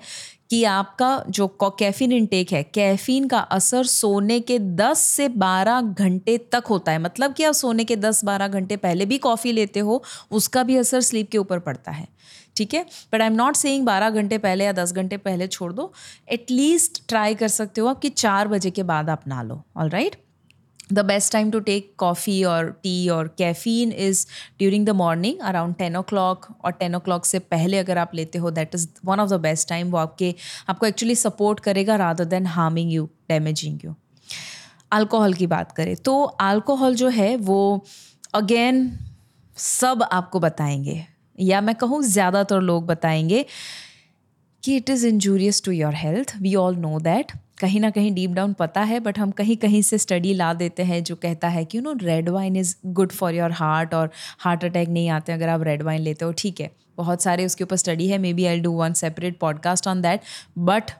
कि 0.49 0.63
आपका 0.63 1.23
जो 1.29 1.47
कैफ़ीन 1.62 2.12
इनटेक 2.12 2.51
है 2.51 2.63
कैफ़ीन 2.63 3.27
का 3.27 3.39
असर 3.51 3.83
सोने 3.86 4.39
के 4.39 4.57
10 4.59 4.99
से 5.07 5.27
12 5.29 5.81
घंटे 5.81 6.38
तक 6.51 6.63
होता 6.69 6.91
है। 6.91 6.99
मतलब 6.99 7.33
कि 7.33 7.43
आप 7.43 7.53
सोने 7.53 7.83
के 7.83 7.95
10-12 7.95 8.47
घंटे 8.47 8.77
पहले 8.77 9.05
भी 9.05 9.17
कॉफ़ी 9.17 9.51
लेते 9.51 9.79
हो 9.79 10.01
उसका 10.31 10.63
भी 10.63 10.77
असर 10.77 11.01
स्लीप 11.01 11.29
के 11.31 11.38
ऊपर 11.38 11.59
पड़ता 11.59 11.91
है। 11.91 12.07
ठीक 12.55 12.73
है? 12.73 12.85
But 13.13 13.21
I 13.21 13.27
am 13.27 13.33
not 13.33 13.55
saying 13.55 13.85
बारह 13.85 14.09
घंटे 14.09 14.37
पहले 14.37 14.65
या 14.65 14.71
दस 14.73 14.93
घंटे 14.93 15.17
पहले 15.19 15.47
छोड़ 15.47 15.71
दो। 15.73 15.91
एटलीस्ट 16.31 17.01
ट्राई 17.09 17.35
कर 17.35 17.47
सकते 17.49 17.81
हो 17.81 17.87
आप 17.87 17.99
कि 17.99 18.09
चार 18.09 18.47
बजे 18.47 18.71
के 18.71 18.83
बाद 18.83 19.09
आप 19.09 19.27
ना 19.27 19.41
लो। 19.43 19.63
All 19.77 19.89
right 19.89 20.15
the 20.93 20.99
best 20.99 21.31
time 21.33 21.51
to 21.51 21.59
take 21.61 21.93
coffee 21.97 22.43
और 22.43 22.69
टी 22.83 23.09
और 23.09 23.27
caffeine 23.37 23.91
is 23.91 24.25
during 24.59 24.85
the 24.85 24.89
morning 24.91 25.39
around 25.41 25.75
ten 25.75 25.95
o'clock 26.01 26.45
और 26.65 26.71
टेन 26.71 26.95
ओ 26.95 26.99
क्लॉक 26.99 27.25
से 27.25 27.39
पहले 27.39 27.77
अगर 27.77 27.97
आप 27.97 28.11
लेते 28.15 28.37
हो 28.37 28.51
that 28.51 28.75
is 28.75 28.87
one 29.05 29.19
of 29.19 29.29
the 29.29 29.39
best 29.39 29.69
time 29.69 29.91
वो 29.91 29.97
आपके, 29.97 30.33
आपको 30.69 30.85
एक्चुअली 30.85 31.15
सपोर्ट 31.15 31.59
करेगा 31.59 31.95
rather 31.95 32.25
than 32.25 32.45
harming 32.47 32.91
you 32.93 33.05
damaging 33.29 33.85
you 33.85 33.95
alcohol 34.91 35.33
की 35.33 35.47
बात 35.47 35.71
करें 35.71 35.95
तो 35.95 36.21
अल्कोहल 36.23 36.95
जो 36.95 37.09
है 37.09 37.35
वो 37.37 37.85
अगेन 38.33 38.91
सब 39.57 40.03
आपको 40.11 40.39
बताएँगे। 40.39 41.05
या 41.38 41.62
मैं 41.62 41.76
कहूँ 41.76 42.02
ज़्यादातर 42.04 42.62
लोग 42.62 42.86
बताएँगे 42.86 43.46
कि 44.63 44.76
it 44.76 44.89
is 44.89 45.06
injurious 45.08 45.62
to 45.65 45.72
your 45.72 45.96
health 45.96 46.34
we 46.41 46.56
all 46.56 46.76
know 46.76 47.00
that 47.00 47.32
कहीं 47.60 47.80
ना 47.80 47.89
कहीं 47.89 48.13
डीप 48.13 48.32
डाउन 48.32 48.54
पता 48.54 48.82
है 48.82 49.00
बट 49.00 49.19
हम 49.19 49.32
कहीं 49.32 49.58
कहीं 49.58 49.82
से 49.82 49.98
स्टडी 49.98 50.34
ला 50.34 50.54
देते 50.54 50.84
हैं 50.84 51.04
जो 51.04 51.15
कहता 51.15 51.48
है 51.48 51.63
कि 51.65 51.78
you 51.78 51.84
know 51.84 51.93
red 52.02 52.30
wine 52.30 52.56
is 52.56 52.76
good 52.86 53.12
for 53.12 53.36
your 53.36 53.52
heart 53.52 53.93
और 53.93 54.10
हार्ट 54.39 54.65
अटैक 54.65 54.89
नहीं 54.89 55.10
आते 55.10 55.32
अगर 55.32 55.50
आप 55.50 55.63
रेड 55.63 55.84
वाइन 55.84 56.02
लेते 56.02 56.26
हो, 56.26 56.32
ठीक 56.32 56.62
है। 56.62 56.69
बहुत 56.98 57.22
सारे 57.22 57.46
उसके 57.46 57.63
ऊपर 57.63 57.76
स्टडी 57.76 58.08
है 58.08 58.17
maybe 58.34 58.46
I 58.46 58.60
do 58.60 58.72
one 58.72 58.93
separate 58.93 59.38
podcast 59.39 59.88
on 59.88 60.02
that 60.02 60.22
but 60.60 60.91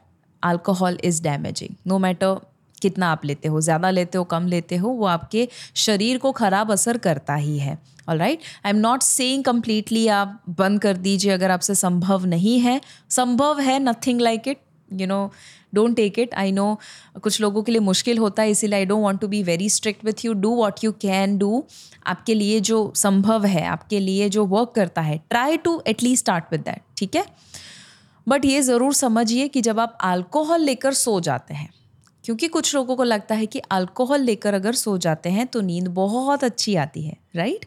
alcohol 0.43 0.98
is 1.04 1.22
damaging 1.24 1.76
no 1.88 2.00
matter 2.00 2.39
कितना 2.82 3.08
आप 3.12 3.26
लेते 3.26 3.48
हो, 3.48 3.60
ज़्यादा 3.62 3.89
लेते 3.89 4.17
हो, 4.17 4.24
कम 4.24 4.48
लेते 4.48 4.76
हो, 4.76 4.89
वो 4.89 5.06
आपके 5.06 5.48
शरीर 5.76 6.17
को 6.17 6.32
ख़राब 6.32 6.72
असर 6.72 6.98
करता 6.98 7.36
ही 7.36 7.58
है। 7.60 7.78
All 8.09 8.17
right 8.17 8.39
I 8.65 8.69
am 8.69 8.77
not 8.77 9.01
saying 9.03 9.43
completely 9.43 10.07
आप 10.09 10.41
बंद 10.59 10.81
कर 10.81 10.97
दीजिए 10.97 11.31
अगर 11.31 11.51
आपसे 11.51 11.75
संभव 11.75 12.25
नहीं 12.25 12.59
है। 12.59 12.79
संभव 13.09 13.59
है 13.59 13.79
nothing 13.79 14.21
like 14.21 14.47
it 14.47 14.61
you 14.91 15.07
know 15.07 15.29
don't 15.75 15.95
take 15.95 16.19
it 16.19 16.33
I 16.35 16.51
know 16.51 16.77
कुछ 17.23 17.39
लोगों 17.41 17.61
के 17.63 17.71
लिए 17.71 17.81
मुश्किल 17.81 18.17
होता 18.17 18.43
है, 18.43 18.51
इसीलिए 18.51 18.79
I 18.79 18.85
don't 18.85 19.03
want 19.03 19.19
to 19.19 19.27
be 19.27 19.41
very 19.43 19.69
strict 19.69 20.05
with 20.05 20.25
you 20.25 20.33
do 20.35 20.49
what 20.55 20.83
you 20.83 20.91
can 21.01 21.37
do 21.37 21.63
आपके 22.07 22.33
लिए 22.33 22.59
जो 22.61 22.91
संभव 22.95 23.45
है, 23.45 23.65
आपके 23.65 23.99
लिए 23.99 24.29
जो 24.29 24.45
वर्क 24.45 24.71
करता 24.75 25.01
है 25.01 25.17
try 25.29 25.57
to 25.57 25.81
at least 25.87 26.23
start 26.23 26.45
with 26.51 26.61
that 26.61 26.81
ठीक 26.97 27.15
है? 27.15 27.25
बट 28.27 28.45
ये 28.45 28.61
ज़रूर 28.61 28.93
समझिए 28.93 29.47
कि 29.47 29.61
जब 29.61 29.79
आप 29.79 29.97
अल्कोहल 30.01 30.61
लेकर 30.61 30.93
सो 30.93 31.19
जाते 31.19 31.53
हैं 31.53 31.69
क्योंकि 32.23 32.47
कुछ 32.47 32.73
लोगों 32.75 32.95
को 32.95 33.03
लगता 33.03 33.36
है 33.36 33.45
कि 33.45 33.59
अल्कोहल 33.71 34.21
लेकर 34.21 34.53
अगर 34.53 34.75
सो 34.75 34.97
जाते 34.97 35.29
हैं 35.29 35.47
तो 35.47 35.62
नींद 35.62 35.88
बहुत 35.93 36.43
अच्छी 36.43 36.75
आती 36.75 37.01
है 37.01 37.17
right 37.36 37.65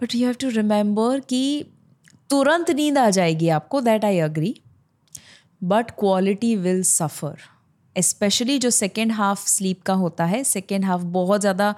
but 0.00 0.14
you 0.14 0.26
have 0.26 0.34
to 0.34 0.48
remember 0.48 1.20
कि 1.20 1.42
तुरंत 2.30 2.70
नींद 2.70 2.98
आ 2.98 3.08
जाएगी 3.10 3.48
आपको 3.48 3.80
that 3.80 4.04
I 4.04 4.18
agree 4.18 4.54
but 5.64 5.90
quality 5.90 6.54
will 6.56 6.82
suffer 6.82 7.36
specially 7.96 8.58
जो 8.58 8.70
सेकेंड 8.70 9.12
हाफ़ 9.12 9.46
स्लीप 9.48 9.82
का 9.82 9.94
होता 9.94 10.24
है 10.24 10.42
सेकेंड 10.44 10.84
हाफ़ 10.84 11.02
बहुत 11.12 11.40
ज़्यादा 11.40 11.74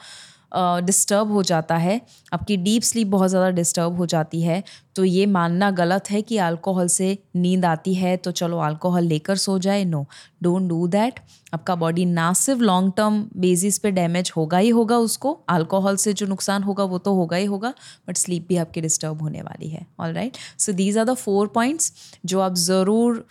डिस्टर्ब 0.57 1.31
हो 1.33 1.43
जाता 1.45 1.77
है। 1.77 2.01
आपकी 2.33 2.57
डीप 2.59 2.83
स्लीप 2.83 3.07
बहुत 3.09 3.31
ज़्यादा 3.31 3.51
डिस्टर्ब 3.53 3.97
हो 3.97 4.07
जाती 4.07 4.43
है। 4.43 4.63
तो 4.97 5.05
ये 5.05 5.25
मानना 5.29 5.71
गलत 5.73 6.11
है 6.11 6.21
कि 6.23 6.37
अल्कोहल 6.41 6.89
से 6.89 7.17
नींद 7.37 7.65
आती 7.65 7.95
है 7.95 8.17
तो 8.17 8.31
चलो 8.33 8.59
अल्कोहल 8.61 9.05
लेकर 9.05 9.37
सो 9.37 9.59
जाए। 9.59 9.85
नो 9.85 10.05
डोंट 10.43 10.69
डू 10.69 10.87
दैट 10.89 11.19
आपका 11.55 11.75
बॉडी 11.77 12.05
ना 12.07 12.33
सिर्फ़ 12.35 12.61
लॉन्ग 12.63 12.93
टर्म 12.97 13.23
बेसिस 13.39 13.79
पे 13.79 13.91
डैमेज 13.93 14.33
होगा 14.37 14.59
ही 14.59 14.69
होगा 14.71 14.99
उसको। 15.01 15.33
अल्कोहल 15.51 15.97
से 15.97 16.13
जो 16.13 16.27
नुकसान 16.27 16.63
होगा, 16.63 16.85
वो 16.85 16.99
तो 16.99 17.15
होगा 17.15 17.37
ही 17.37 17.45
होगा 17.47 17.73
बट 18.09 18.17
स्लीप 18.17 18.47
भी 18.49 18.57
आपकी 18.57 18.81
डिस्टर्ब 18.81 19.23
होने 19.23 19.43
वाली 19.43 19.69
है। 19.69 19.87
All 20.01 20.13
right 20.13 20.37
so 20.59 20.73
these 20.75 20.99
are 20.99 21.05
the 21.05 21.15
four 21.17 21.47
points 21.55 21.93
जो 22.25 22.41
आप 22.41 22.55
ज़रूर 22.57 23.25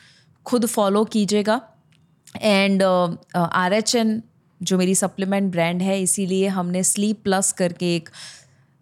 खुद 0.46 0.66
फॉलो 0.68 1.04
कीजिएगा। 1.08 1.62
एंड 2.36 2.84
आर 2.84 3.74
एच 3.74 3.96
एन 3.96 4.22
जो 4.64 4.78
मेरी 4.78 4.96
सप्लीमेंट 4.96 5.52
ब्रांड 5.52 5.82
है, 5.82 6.02
इसीलिए 6.02 6.48
हमने 6.50 6.84
स्लीप 6.84 7.24
प्लस 7.24 7.52
करके 7.52 7.96
एक 7.96 8.10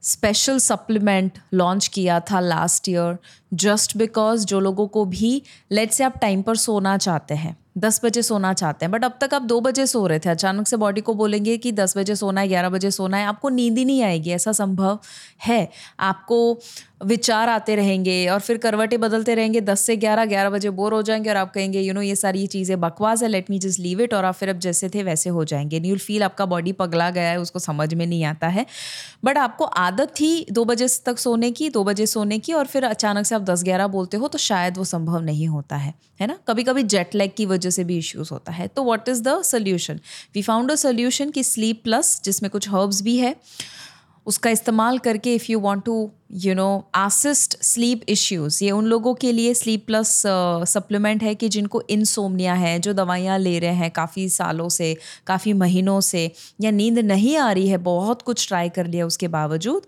स्पेशल 0.03 0.57
सप्लीमेंट 0.59 1.37
लॉन्च 1.53 1.87
किया 1.87 2.19
था 2.21 2.39
लास्ट 2.39 2.89
ईयर 2.89 3.17
जस्ट 3.53 3.97
बिकॉज़ 3.97 4.45
जो 4.45 4.59
लोगों 4.59 4.87
को 4.87 5.05
भी 5.05 5.41
लेट 5.71 5.91
से 5.91 6.03
आप 6.03 6.17
टाइम 6.21 6.41
पर 6.41 6.55
सोना 6.55 6.97
चाहते 6.97 7.33
हैं, 7.33 7.55
दस 7.77 7.99
बजे 8.03 8.21
सोना 8.21 8.53
चाहते 8.53 8.85
हैं 8.85 8.91
बट 8.91 9.03
अब 9.05 9.17
तक 9.21 9.33
आप 9.33 9.41
दो 9.41 9.59
बजे 9.61 9.85
सो 9.87 10.05
रहे 10.07 10.19
थे, 10.19 10.29
अचानक 10.29 10.67
से 10.67 10.77
बॉडी 10.77 11.01
को 11.01 11.13
बोलेंगे 11.13 11.57
कि 11.57 11.71
दस 11.71 11.97
बजे 11.97 12.15
सोना 12.15 12.41
है, 12.41 12.47
ग्यारह 12.47 12.69
बजे 12.69 12.91
सोना 12.91 13.17
है, 13.17 13.25
आपको 13.25 13.49
नींद 13.49 13.77
ही 13.77 13.85
नहीं 13.85 14.03
आएगी, 14.03 14.31
ऐसा 14.31 14.51
संभव 14.51 14.99
है? 15.45 15.67
आपको 15.99 16.59
विचार 17.01 17.49
आते 17.49 17.75
रहेंगे 17.75 18.27
और 18.27 18.39
फिर 18.39 18.57
करवटें 18.57 18.99
बदलते 18.99 19.35
रहेंगे। 19.35 19.61
दस 19.61 19.79
से 19.79 19.95
ग्यारह 19.95 20.25
ग्यारह 20.25 20.49
बजे 20.49 20.69
बोर 20.69 20.93
हो 20.93 21.01
जाएँगे 21.01 21.29
और 21.29 21.37
आप 21.37 21.51
कहेंगे 21.53 21.79
यू 21.79 21.85
you 21.85 21.93
नो 21.93 21.99
know, 21.99 22.09
ये 22.09 22.15
सारी 22.15 22.45
चीज़ें 22.47 22.79
बकवास 22.81 23.23
है 23.23 23.29
let 23.29 23.49
me 23.49 23.59
just 23.59 23.79
leave 23.79 24.01
it 24.01 24.13
और 24.13 24.25
आप 24.25 24.35
फिर 24.35 24.49
अब 24.49 24.59
जैसे 24.59 24.89
थे 24.89 25.03
वैसे 25.03 25.29
हो 25.29 25.45
जाएँगे। 25.45 25.79
न्यूल 25.79 25.97
फील 25.97 26.23
आपका 26.23 26.45
बॉडी 26.45 26.71
पगला 26.71 27.09
गया 27.09 27.29
है 27.29 27.39
उसको 27.39 27.59
समझ 27.59 27.93
में 27.93 28.05
नहीं 28.05 28.23
आता 28.23 28.47
है। 28.47 28.65
बट 29.25 29.37
आपको 29.37 29.65
आदत 29.65 30.13
थी 30.19 30.45
दो 30.51 30.65
बजे 30.65 30.87
तक 31.05 31.17
सोने 31.17 31.51
की 31.51 31.69
दो 31.69 31.83
बजे 31.83 32.05
सोने 32.05 32.39
की 32.39 32.53
और 32.53 32.65
फिर 32.65 32.85
अचानक 32.85 33.25
से 33.25 33.35
आप 33.35 33.41
दस 33.41 33.63
ग्यारह 33.63 33.87
बोलते 33.87 34.17
हो 34.17 34.27
तो 34.27 34.37
शायद 34.37 34.77
वो 34.77 34.83
संभव 34.83 35.19
नहीं 35.19 35.47
होता 35.47 35.75
है। 35.75 35.93
है 36.21 36.27
ना? 36.27 36.37
कभी 36.47 36.63
कभी 36.63 36.83
जेट 36.83 37.15
लैग 37.15 37.31
की 37.37 37.45
वजह 37.45 37.69
से 37.69 37.83
भी 37.83 37.97
इश्यूज़ 37.97 38.29
होता 38.31 38.51
है। 38.51 38.67
तो 38.67 38.83
what 38.83 39.09
is 39.09 39.21
the 39.23 39.41
solution 39.41 39.99
we 40.35 40.41
found 40.41 40.71
a 40.71 40.75
solution 40.75 41.29
कि 41.29 41.43
स्लीप 41.43 41.83
प्लस 41.83 42.21
जिसमें 42.25 42.49
कुछ 42.51 42.69
हर्ब्स 42.69 43.01
भी 43.01 43.17
है। 43.17 43.35
उसका 44.27 44.49
इस्तेमाल 44.49 44.97
करके 44.99 45.33
if 45.35 45.45
you 45.49 45.59
want 45.59 45.83
to 45.83 46.09
you 46.31 46.53
know 46.55 46.67
assist 46.95 47.57
sleep 47.63 48.01
issues 48.09 48.63
ये 48.63 48.71
उन 48.71 48.85
लोगों 48.85 49.13
के 49.13 49.31
लिए 49.31 49.53
स्लीप 49.53 49.85
प्लस 49.87 50.21
सप्लीमेंट 50.73 51.23
है 51.23 51.33
कि 51.35 51.49
जिनको 51.49 51.81
इनसोमनिया 51.89 52.53
है, 52.53 52.79
जो 52.79 52.93
दवाइयाँ 52.93 53.37
ले 53.39 53.57
रहे 53.59 53.73
हैं 53.73 53.91
काफ़ी 53.91 54.27
सालों 54.29 54.69
से, 54.69 54.95
काफ़ी 55.27 55.53
महीनों 55.53 55.99
से, 56.01 56.31
या 56.61 56.71
नींद 56.71 56.99
नहीं 56.99 57.35
आ 57.37 57.51
रही 57.51 57.67
है, 57.67 57.77
बहुत 57.77 58.21
कुछ 58.21 58.47
ट्राई 58.47 58.69
कर 58.69 58.87
लिया 58.87 59.05
उसके 59.05 59.27
बावजूद 59.27 59.85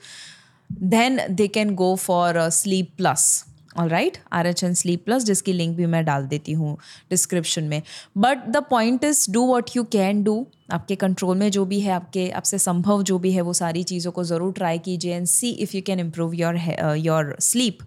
then 0.69 1.19
they 1.29 1.47
can 1.47 1.75
go 1.75 1.95
for 1.95 2.49
sleep 2.49 2.93
plus 2.97 3.45
all 3.79 3.89
right 3.89 4.17
R 4.33 4.47
H 4.47 4.63
N 4.63 4.73
sleep 4.73 5.05
plus 5.05 5.23
जिसकी 5.23 5.53
लिंक 5.53 5.75
भी 5.77 5.85
मैं 5.85 6.03
डाल 6.05 6.27
देती 6.27 6.51
हूँ 6.53 6.77
डिस्क्रिप्शन 7.09 7.63
में। 7.63 7.81
But 8.17 8.47
the 8.47 8.63
point 8.69 9.03
is 9.03 9.29
do 9.31 9.45
what 9.47 9.75
you 9.75 9.83
can 9.91 10.23
do 10.23 10.45
आपके 10.71 10.95
कंट्रोल 10.95 11.37
में 11.37 11.49
जो 11.51 11.63
भी 11.65 11.79
है, 11.79 11.91
आपके, 11.91 12.29
आपसे 12.31 12.57
संभव 12.59 13.01
जो 13.03 13.17
भी 13.19 13.31
है, 13.31 13.41
वो 13.41 13.53
सारी 13.53 13.83
चीज़ों 13.83 14.11
को 14.11 14.23
ज़रूर 14.23 14.53
ट्राई 14.53 14.77
कीजिए 14.79 15.15
and 15.15 15.25
see 15.27 15.49
if 15.51 15.75
you 15.75 15.81
can 15.85 15.99
improve 15.99 16.33
your 16.35 16.57
your 16.97 17.35
sleep 17.41 17.77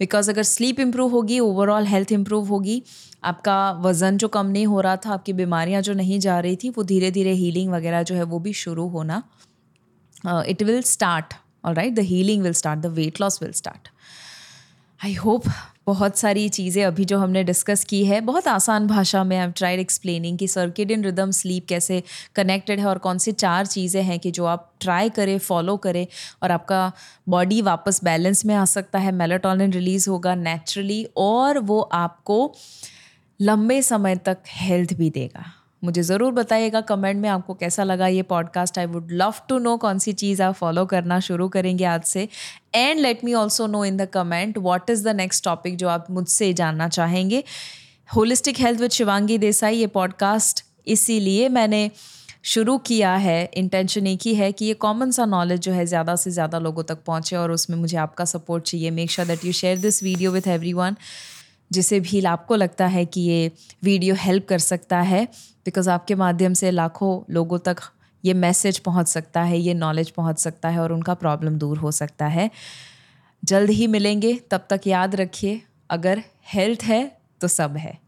because 0.00 0.30
अगर 0.30 0.42
स्लीप 0.44 0.80
इम्प्रूव 0.80 1.10
होगी 1.10 1.38
ओवरऑल 1.40 1.86
हेल्थ 1.86 2.12
इम्प्रूव 2.12 2.48
होगी, 2.48 2.82
आपका 3.24 3.70
वज़न 3.82 4.16
जो 4.16 4.28
कम 4.28 4.46
नहीं 4.46 4.66
हो 4.66 4.80
रहा 4.80 4.96
था, 4.96 5.10
आपकी 5.10 5.32
बीमारियाँ 5.32 5.82
जो 5.82 5.94
नहीं 5.94 6.18
जा 6.20 6.38
रही 6.40 6.56
थी, 6.56 6.70
वो 6.70 6.82
धीरे 6.84 7.10
धीरे 7.10 7.32
हीलिंग 7.34 7.72
वगैरह 7.72 8.02
जो 8.02 8.14
है, 8.14 8.22
वो 8.24 8.38
भी 8.38 8.52
शुरू 8.54 8.86
होना। 8.88 9.22
It 10.48 10.62
will 10.62 10.82
start 10.84 11.34
all 11.64 11.74
right 11.74 11.94
the 11.94 12.00
healing 12.04 12.42
will 12.42 12.52
start 12.54 12.80
the 12.80 12.86
weight 12.94 13.20
loss 13.20 13.42
will 13.42 13.52
start 13.52 13.88
I 15.00 15.12
hope 15.14 15.42
बहुत 15.86 16.16
सारी 16.18 16.48
चीज़ें 16.48 16.84
अभी 16.84 17.04
जो 17.04 17.18
हमने 17.18 17.42
डिस्कस 17.44 17.84
की 17.84 18.04
है, 18.04 18.20
बहुत 18.20 18.46
आसान 18.48 18.86
भाषा 18.86 19.22
में 19.24 19.36
आई 19.38 19.50
ट्राइड 19.50 19.80
एक्सप्लेनिंग 19.80 20.38
कि 20.38 20.48
सर्किडियन 20.48 21.04
रिदम 21.04 21.30
स्लीप 21.30 21.66
कैसे 21.68 22.02
कनेक्टेड 22.36 22.80
है 22.80 22.86
और 22.86 22.98
कौन 22.98 23.18
सी 23.18 23.32
चार 23.32 23.66
चीज़ें 23.66 24.02
हैं 24.02 24.18
कि 24.18 24.30
जो 24.30 24.44
आप 24.44 24.70
ट्राई 24.80 25.10
करें 25.10 25.36
फॉलो 25.38 25.76
करें 25.76 26.06
और 26.42 26.50
आपका 26.50 26.90
बॉडी 27.28 27.60
वापस 27.62 28.00
बैलेंस 28.04 28.44
में 28.46 28.54
आ 28.54 28.64
सकता 28.64 28.98
है। 28.98 29.12
मेलाटोनिन 29.12 29.72
रिलीज़ 29.72 30.08
होगा 30.10 30.34
नेचुरली 30.34 31.04
और 31.16 31.58
वो 31.58 31.80
आपको 31.80 32.54
लंबे 33.40 33.80
समय 33.82 34.16
तक 34.16 34.38
हेल्थ 34.50 34.94
भी 34.94 35.10
देगा। 35.10 35.44
मुझे 35.82 36.02
ज़रूर 36.02 36.32
बताइएगा 36.32 36.80
कमेंट 36.80 37.20
में 37.22 37.28
आपको 37.28 37.54
कैसा 37.54 37.84
लगा 37.84 38.06
ये 38.06 38.22
podcast 38.24 38.78
I 38.78 38.86
would 38.86 39.10
love 39.12 39.34
to 39.48 39.58
know 39.58 39.76
कौन 39.76 39.98
सी 39.98 40.12
चीज़ 40.12 40.42
आप 40.42 40.54
फॉलो 40.54 40.84
करना 40.86 41.18
शुरू 41.20 41.48
करेंगे 41.48 41.84
आज 41.84 42.02
से. 42.04 42.28
And 42.74 43.00
let 43.00 43.24
me 43.24 43.34
also 43.34 43.66
know 43.66 43.84
in 43.84 43.96
the 43.96 44.08
comment 44.14 44.58
what 44.58 44.90
is 44.90 45.04
the 45.04 45.16
next 45.16 45.44
topic 45.44 45.76
जो 45.76 45.88
आप 45.88 46.06
मुझसे 46.10 46.52
जानना 46.52 46.88
चाहेंगे. 46.88 47.42
Holistic 48.08 48.60
health 48.60 48.80
with 48.80 48.90
Shivangi 48.90 49.38
Desai 49.38 49.76
ये 49.76 49.86
पॉडकास्ट 49.88 50.64
इसीलिए 50.86 51.48
मैंने 51.48 51.90
शुरू 52.44 52.76
किया 52.78 53.14
है 53.16 53.50
इंटेंशन 53.56 54.06
एक 54.06 54.20
ही 54.24 54.34
है 54.34 54.50
कि 54.52 54.64
ये 54.64 54.74
कॉमन 54.76 55.10
सा 55.10 55.24
नॉलेज 55.26 55.60
जो 55.60 55.72
है 55.72 55.86
ज़्यादा 55.86 56.14
से 56.16 56.30
ज़्यादा 56.30 56.58
लोगों 56.58 56.82
तक 56.82 56.98
पहुँचे 57.06 57.36
और 57.36 57.50
उसमें 57.50 57.76
मुझे 57.78 57.96
आपका 57.98 58.24
सपोर्ट 58.24 58.64
चाहिए. 58.64 58.90
Make 58.90 59.10
sure 59.10 59.26
that 59.28 59.44
you 59.44 59.52
share 59.52 59.78
this 59.78 60.02
video 60.02 60.30
with 60.32 60.46
every 60.48 60.72
जिसे 61.70 62.00
भी 62.00 62.24
आपको 62.24 62.56
लगता 62.56 62.86
है 62.86 63.04
कि 63.04 63.20
ये 63.20 63.50
वीडियो 63.84 64.14
हेल्प 64.18 64.46
कर 64.48 64.58
सकता 64.58 65.00
है 65.00 65.24
बिकॉज़ 65.66 65.90
आपके 65.90 66.14
माध्यम 66.14 66.52
से 66.52 66.70
लाखों 66.70 67.34
लोगों 67.34 67.58
तक 67.58 67.76
ये 68.24 68.34
मैसेज 68.34 68.78
पहुँच 68.78 69.08
सकता 69.08 69.42
है, 69.42 69.58
ये 69.58 69.74
नॉलेज 69.74 70.10
पहुँच 70.10 70.38
सकता 70.38 70.68
है 70.68 70.78
और 70.78 70.92
उनका 70.92 71.14
प्रॉब्लम 71.14 71.58
दूर 71.58 71.78
हो 71.78 71.90
सकता 71.90 72.26
है। 72.26 72.50
जल्द 73.42 73.70
ही 73.70 73.86
मिलेंगे, 73.86 74.34
तब 74.50 74.66
तक 74.70 74.86
याद 74.86 75.14
रखिए, 75.14 75.60
अगर 75.90 76.22
हेल्थ 76.54 76.82
है 76.82 77.16
तो 77.40 77.48
सब 77.48 77.76
है। 77.76 78.05